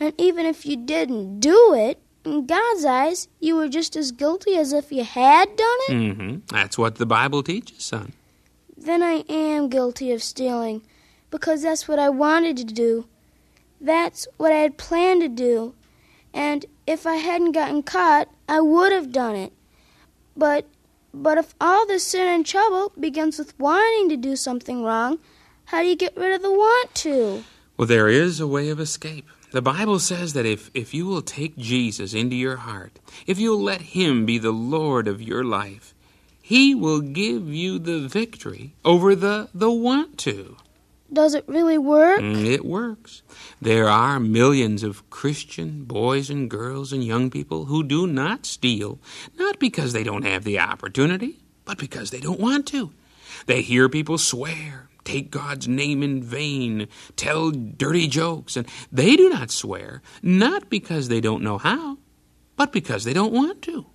and 0.00 0.12
even 0.18 0.46
if 0.46 0.66
you 0.66 0.76
didn't 0.76 1.40
do 1.40 1.74
it, 1.74 2.00
in 2.24 2.46
God's 2.46 2.84
eyes, 2.84 3.28
you 3.38 3.54
were 3.54 3.68
just 3.68 3.96
as 3.96 4.10
guilty 4.10 4.56
as 4.56 4.72
if 4.72 4.90
you 4.90 5.04
had 5.04 5.56
done 5.56 5.78
it. 5.88 6.14
hmm 6.14 6.36
That's 6.48 6.78
what 6.78 6.96
the 6.96 7.06
Bible 7.06 7.42
teaches, 7.42 7.84
son. 7.84 8.12
Then 8.76 9.02
I 9.02 9.24
am 9.28 9.68
guilty 9.68 10.10
of 10.12 10.22
stealing 10.22 10.82
because 11.30 11.62
that's 11.62 11.86
what 11.86 11.98
I 11.98 12.08
wanted 12.08 12.56
to 12.58 12.64
do. 12.64 13.06
That's 13.80 14.26
what 14.36 14.52
I 14.52 14.56
had 14.56 14.78
planned 14.78 15.20
to 15.22 15.28
do. 15.28 15.74
And 16.32 16.64
if 16.86 17.06
I 17.06 17.16
hadn't 17.16 17.52
gotten 17.52 17.82
caught, 17.82 18.28
I 18.48 18.60
would 18.60 18.92
have 18.92 19.12
done 19.12 19.36
it. 19.36 19.52
But 20.36 20.66
but 21.12 21.38
if 21.38 21.54
all 21.60 21.86
this 21.86 22.04
sin 22.04 22.26
and 22.26 22.44
trouble 22.44 22.92
begins 22.98 23.38
with 23.38 23.56
wanting 23.58 24.08
to 24.08 24.16
do 24.16 24.34
something 24.34 24.82
wrong, 24.82 25.20
how 25.66 25.82
do 25.82 25.88
you 25.88 25.94
get 25.94 26.16
rid 26.16 26.32
of 26.32 26.42
the 26.42 26.50
want 26.50 26.94
to? 26.96 27.44
Well, 27.76 27.86
there 27.86 28.08
is 28.08 28.40
a 28.40 28.46
way 28.46 28.68
of 28.68 28.80
escape. 28.80 29.28
The 29.54 29.62
Bible 29.62 30.00
says 30.00 30.32
that 30.32 30.44
if, 30.44 30.68
if 30.74 30.92
you 30.92 31.06
will 31.06 31.22
take 31.22 31.56
Jesus 31.56 32.12
into 32.12 32.34
your 32.34 32.56
heart, 32.56 32.98
if 33.24 33.38
you'll 33.38 33.62
let 33.62 33.82
Him 33.94 34.26
be 34.26 34.36
the 34.36 34.50
Lord 34.50 35.06
of 35.06 35.22
your 35.22 35.44
life, 35.44 35.94
He 36.42 36.74
will 36.74 37.00
give 37.00 37.46
you 37.46 37.78
the 37.78 38.00
victory 38.00 38.74
over 38.84 39.14
the, 39.14 39.50
the 39.54 39.70
want 39.70 40.18
to. 40.26 40.56
Does 41.12 41.34
it 41.34 41.44
really 41.46 41.78
work? 41.78 42.18
Mm, 42.18 42.44
It 42.44 42.64
works. 42.64 43.22
There 43.62 43.88
are 43.88 44.18
millions 44.18 44.82
of 44.82 45.08
Christian 45.08 45.84
boys 45.84 46.30
and 46.30 46.50
girls 46.50 46.92
and 46.92 47.04
young 47.04 47.30
people 47.30 47.66
who 47.66 47.84
do 47.84 48.08
not 48.08 48.46
steal, 48.46 48.98
not 49.38 49.60
because 49.60 49.92
they 49.92 50.02
don't 50.02 50.24
have 50.24 50.42
the 50.42 50.58
opportunity, 50.58 51.38
but 51.64 51.78
because 51.78 52.10
they 52.10 52.18
don't 52.18 52.40
want 52.40 52.66
to. 52.74 52.90
They 53.46 53.62
hear 53.62 53.88
people 53.88 54.18
swear, 54.18 54.88
take 55.04 55.30
God's 55.30 55.68
name 55.68 56.02
in 56.02 56.22
vain, 56.22 56.88
tell 57.16 57.50
dirty 57.50 58.06
jokes, 58.08 58.56
and 58.56 58.66
they 58.90 59.16
do 59.16 59.28
not 59.28 59.50
swear, 59.50 60.02
not 60.22 60.70
because 60.70 61.08
they 61.08 61.20
don't 61.20 61.42
know 61.42 61.58
how, 61.58 61.98
but 62.56 62.72
because 62.72 63.04
they 63.04 63.12
don't 63.12 63.32
want 63.32 63.62
to. 63.62 63.86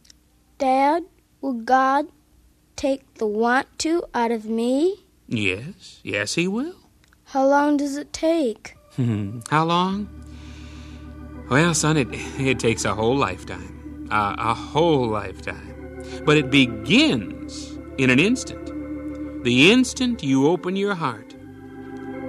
Dad, 0.57 1.03
will 1.41 1.53
God 1.53 2.07
take 2.75 3.15
the 3.15 3.27
want 3.27 3.67
to 3.79 4.03
out 4.13 4.31
of 4.31 4.45
me? 4.45 5.05
Yes, 5.27 5.99
yes, 6.03 6.35
He 6.35 6.47
will. 6.47 6.75
How 7.25 7.45
long 7.45 7.77
does 7.77 7.97
it 7.97 8.11
take? 8.11 8.75
How 9.49 9.65
long? 9.65 10.09
Well, 11.49 11.73
son, 11.73 11.97
it, 11.97 12.07
it 12.11 12.59
takes 12.59 12.85
a 12.85 12.93
whole 12.93 13.15
lifetime. 13.15 14.07
Uh, 14.11 14.35
a 14.37 14.53
whole 14.53 15.07
lifetime. 15.07 16.03
But 16.25 16.37
it 16.37 16.49
begins 16.49 17.77
in 17.97 18.09
an 18.09 18.19
instant. 18.19 18.68
The 19.41 19.71
instant 19.71 20.21
you 20.21 20.47
open 20.47 20.75
your 20.75 20.95
heart 20.95 21.33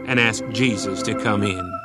and 0.06 0.20
ask 0.20 0.44
Jesus 0.50 1.02
to 1.02 1.14
come 1.20 1.42
in. 1.42 1.80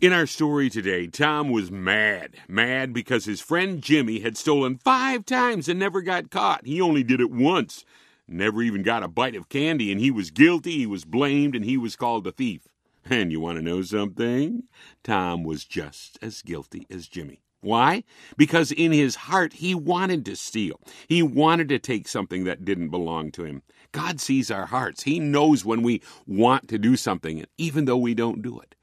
In 0.00 0.14
our 0.14 0.26
story 0.26 0.70
today, 0.70 1.06
Tom 1.06 1.50
was 1.50 1.70
mad. 1.70 2.36
Mad 2.48 2.94
because 2.94 3.26
his 3.26 3.42
friend 3.42 3.82
Jimmy 3.82 4.20
had 4.20 4.38
stolen 4.38 4.78
five 4.78 5.26
times 5.26 5.68
and 5.68 5.78
never 5.78 6.00
got 6.00 6.30
caught. 6.30 6.64
He 6.64 6.80
only 6.80 7.02
did 7.02 7.20
it 7.20 7.30
once. 7.30 7.84
Never 8.26 8.62
even 8.62 8.82
got 8.82 9.02
a 9.02 9.08
bite 9.08 9.36
of 9.36 9.50
candy, 9.50 9.92
and 9.92 10.00
he 10.00 10.10
was 10.10 10.30
guilty, 10.30 10.78
he 10.78 10.86
was 10.86 11.04
blamed, 11.04 11.54
and 11.54 11.66
he 11.66 11.76
was 11.76 11.94
called 11.94 12.26
a 12.26 12.32
thief. 12.32 12.62
And 13.10 13.30
you 13.30 13.38
want 13.38 13.58
to 13.58 13.62
know 13.62 13.82
something? 13.82 14.62
Tom 15.02 15.44
was 15.44 15.66
just 15.66 16.18
as 16.22 16.40
guilty 16.40 16.86
as 16.88 17.06
Jimmy. 17.06 17.43
Why? 17.64 18.04
Because 18.36 18.70
in 18.70 18.92
his 18.92 19.16
heart, 19.16 19.54
he 19.54 19.74
wanted 19.74 20.26
to 20.26 20.36
steal. 20.36 20.80
He 21.08 21.22
wanted 21.22 21.68
to 21.70 21.78
take 21.78 22.06
something 22.06 22.44
that 22.44 22.64
didn't 22.64 22.90
belong 22.90 23.32
to 23.32 23.44
him. 23.44 23.62
God 23.90 24.20
sees 24.20 24.50
our 24.50 24.66
hearts. 24.66 25.04
He 25.04 25.18
knows 25.18 25.64
when 25.64 25.82
we 25.82 26.02
want 26.26 26.68
to 26.68 26.78
do 26.78 26.94
something, 26.94 27.44
even 27.56 27.86
though 27.86 27.96
we 27.96 28.12
don't 28.12 28.42
do 28.42 28.60
it. 28.60 28.74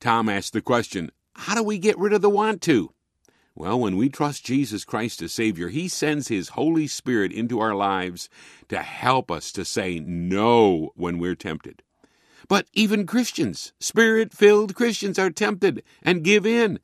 Tom 0.00 0.28
asked 0.28 0.52
the 0.52 0.60
question 0.60 1.12
How 1.34 1.54
do 1.54 1.62
we 1.62 1.78
get 1.78 1.96
rid 1.96 2.12
of 2.12 2.22
the 2.22 2.30
want 2.30 2.60
to? 2.62 2.92
Well, 3.54 3.78
when 3.78 3.96
we 3.96 4.08
trust 4.08 4.44
Jesus 4.44 4.84
Christ 4.84 5.22
as 5.22 5.32
Savior, 5.32 5.68
He 5.68 5.86
sends 5.86 6.26
His 6.26 6.50
Holy 6.50 6.88
Spirit 6.88 7.30
into 7.30 7.60
our 7.60 7.74
lives 7.74 8.28
to 8.68 8.82
help 8.82 9.30
us 9.30 9.52
to 9.52 9.64
say 9.64 10.00
no 10.00 10.90
when 10.96 11.18
we're 11.18 11.36
tempted. 11.36 11.82
But 12.48 12.66
even 12.72 13.06
Christians, 13.06 13.72
Spirit 13.78 14.32
filled 14.32 14.74
Christians, 14.74 15.18
are 15.18 15.30
tempted 15.30 15.82
and 16.02 16.24
give 16.24 16.46
in. 16.46 16.80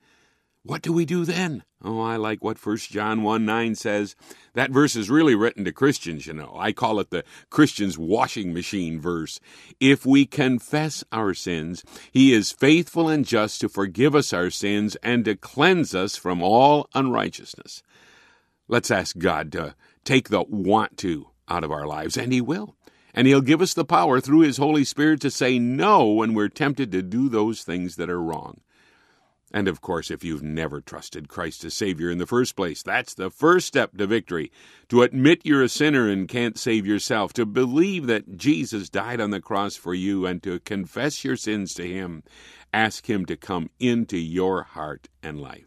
What 0.68 0.82
do 0.82 0.92
we 0.92 1.06
do 1.06 1.24
then? 1.24 1.64
Oh, 1.82 1.98
I 2.02 2.16
like 2.16 2.44
what 2.44 2.58
1 2.62 2.76
John 2.76 3.22
1 3.22 3.46
9 3.46 3.74
says. 3.74 4.14
That 4.52 4.70
verse 4.70 4.96
is 4.96 5.08
really 5.08 5.34
written 5.34 5.64
to 5.64 5.72
Christians, 5.72 6.26
you 6.26 6.34
know. 6.34 6.54
I 6.58 6.72
call 6.72 7.00
it 7.00 7.08
the 7.08 7.24
Christian's 7.48 7.96
washing 7.96 8.52
machine 8.52 9.00
verse. 9.00 9.40
If 9.80 10.04
we 10.04 10.26
confess 10.26 11.02
our 11.10 11.32
sins, 11.32 11.84
He 12.12 12.34
is 12.34 12.52
faithful 12.52 13.08
and 13.08 13.24
just 13.24 13.62
to 13.62 13.70
forgive 13.70 14.14
us 14.14 14.34
our 14.34 14.50
sins 14.50 14.94
and 14.96 15.24
to 15.24 15.36
cleanse 15.36 15.94
us 15.94 16.16
from 16.16 16.42
all 16.42 16.90
unrighteousness. 16.94 17.82
Let's 18.68 18.90
ask 18.90 19.16
God 19.16 19.50
to 19.52 19.74
take 20.04 20.28
the 20.28 20.42
want 20.42 20.98
to 20.98 21.30
out 21.48 21.64
of 21.64 21.72
our 21.72 21.86
lives, 21.86 22.18
and 22.18 22.30
He 22.30 22.42
will. 22.42 22.76
And 23.14 23.26
He'll 23.26 23.40
give 23.40 23.62
us 23.62 23.72
the 23.72 23.86
power 23.86 24.20
through 24.20 24.40
His 24.40 24.58
Holy 24.58 24.84
Spirit 24.84 25.22
to 25.22 25.30
say 25.30 25.58
no 25.58 26.04
when 26.08 26.34
we're 26.34 26.48
tempted 26.48 26.92
to 26.92 27.00
do 27.00 27.30
those 27.30 27.62
things 27.62 27.96
that 27.96 28.10
are 28.10 28.20
wrong. 28.20 28.60
And 29.53 29.68
of 29.68 29.80
course, 29.80 30.11
if 30.11 30.22
you've 30.22 30.42
never 30.42 30.80
trusted 30.80 31.28
Christ 31.28 31.64
as 31.64 31.74
Savior 31.74 32.11
in 32.11 32.18
the 32.18 32.26
first 32.26 32.57
place, 32.57 32.82
that's 32.82 33.14
the 33.14 33.30
first 33.30 33.66
step 33.66 33.96
to 33.96 34.07
victory. 34.07 34.53
To 34.88 35.03
admit 35.03 35.44
you're 35.44 35.62
a 35.62 35.68
sinner 35.68 36.09
and 36.09 36.28
can't 36.28 36.59
save 36.59 36.86
yourself, 36.86 37.32
to 37.34 37.46
believe 37.46 38.07
that 38.07 38.36
Jesus 38.36 38.88
died 38.90 39.20
on 39.20 39.30
the 39.30 39.40
cross 39.40 39.76
for 39.76 39.94
you, 39.94 40.26
and 40.26 40.42
to 40.42 40.61
confess 40.61 41.24
your 41.24 41.36
sins 41.36 41.74
to 41.74 41.86
Him. 41.86 42.22
Ask 42.72 43.09
Him 43.09 43.24
to 43.26 43.36
come 43.36 43.70
into 43.80 44.18
your 44.18 44.62
heart 44.62 45.09
and 45.22 45.40
life. 45.40 45.66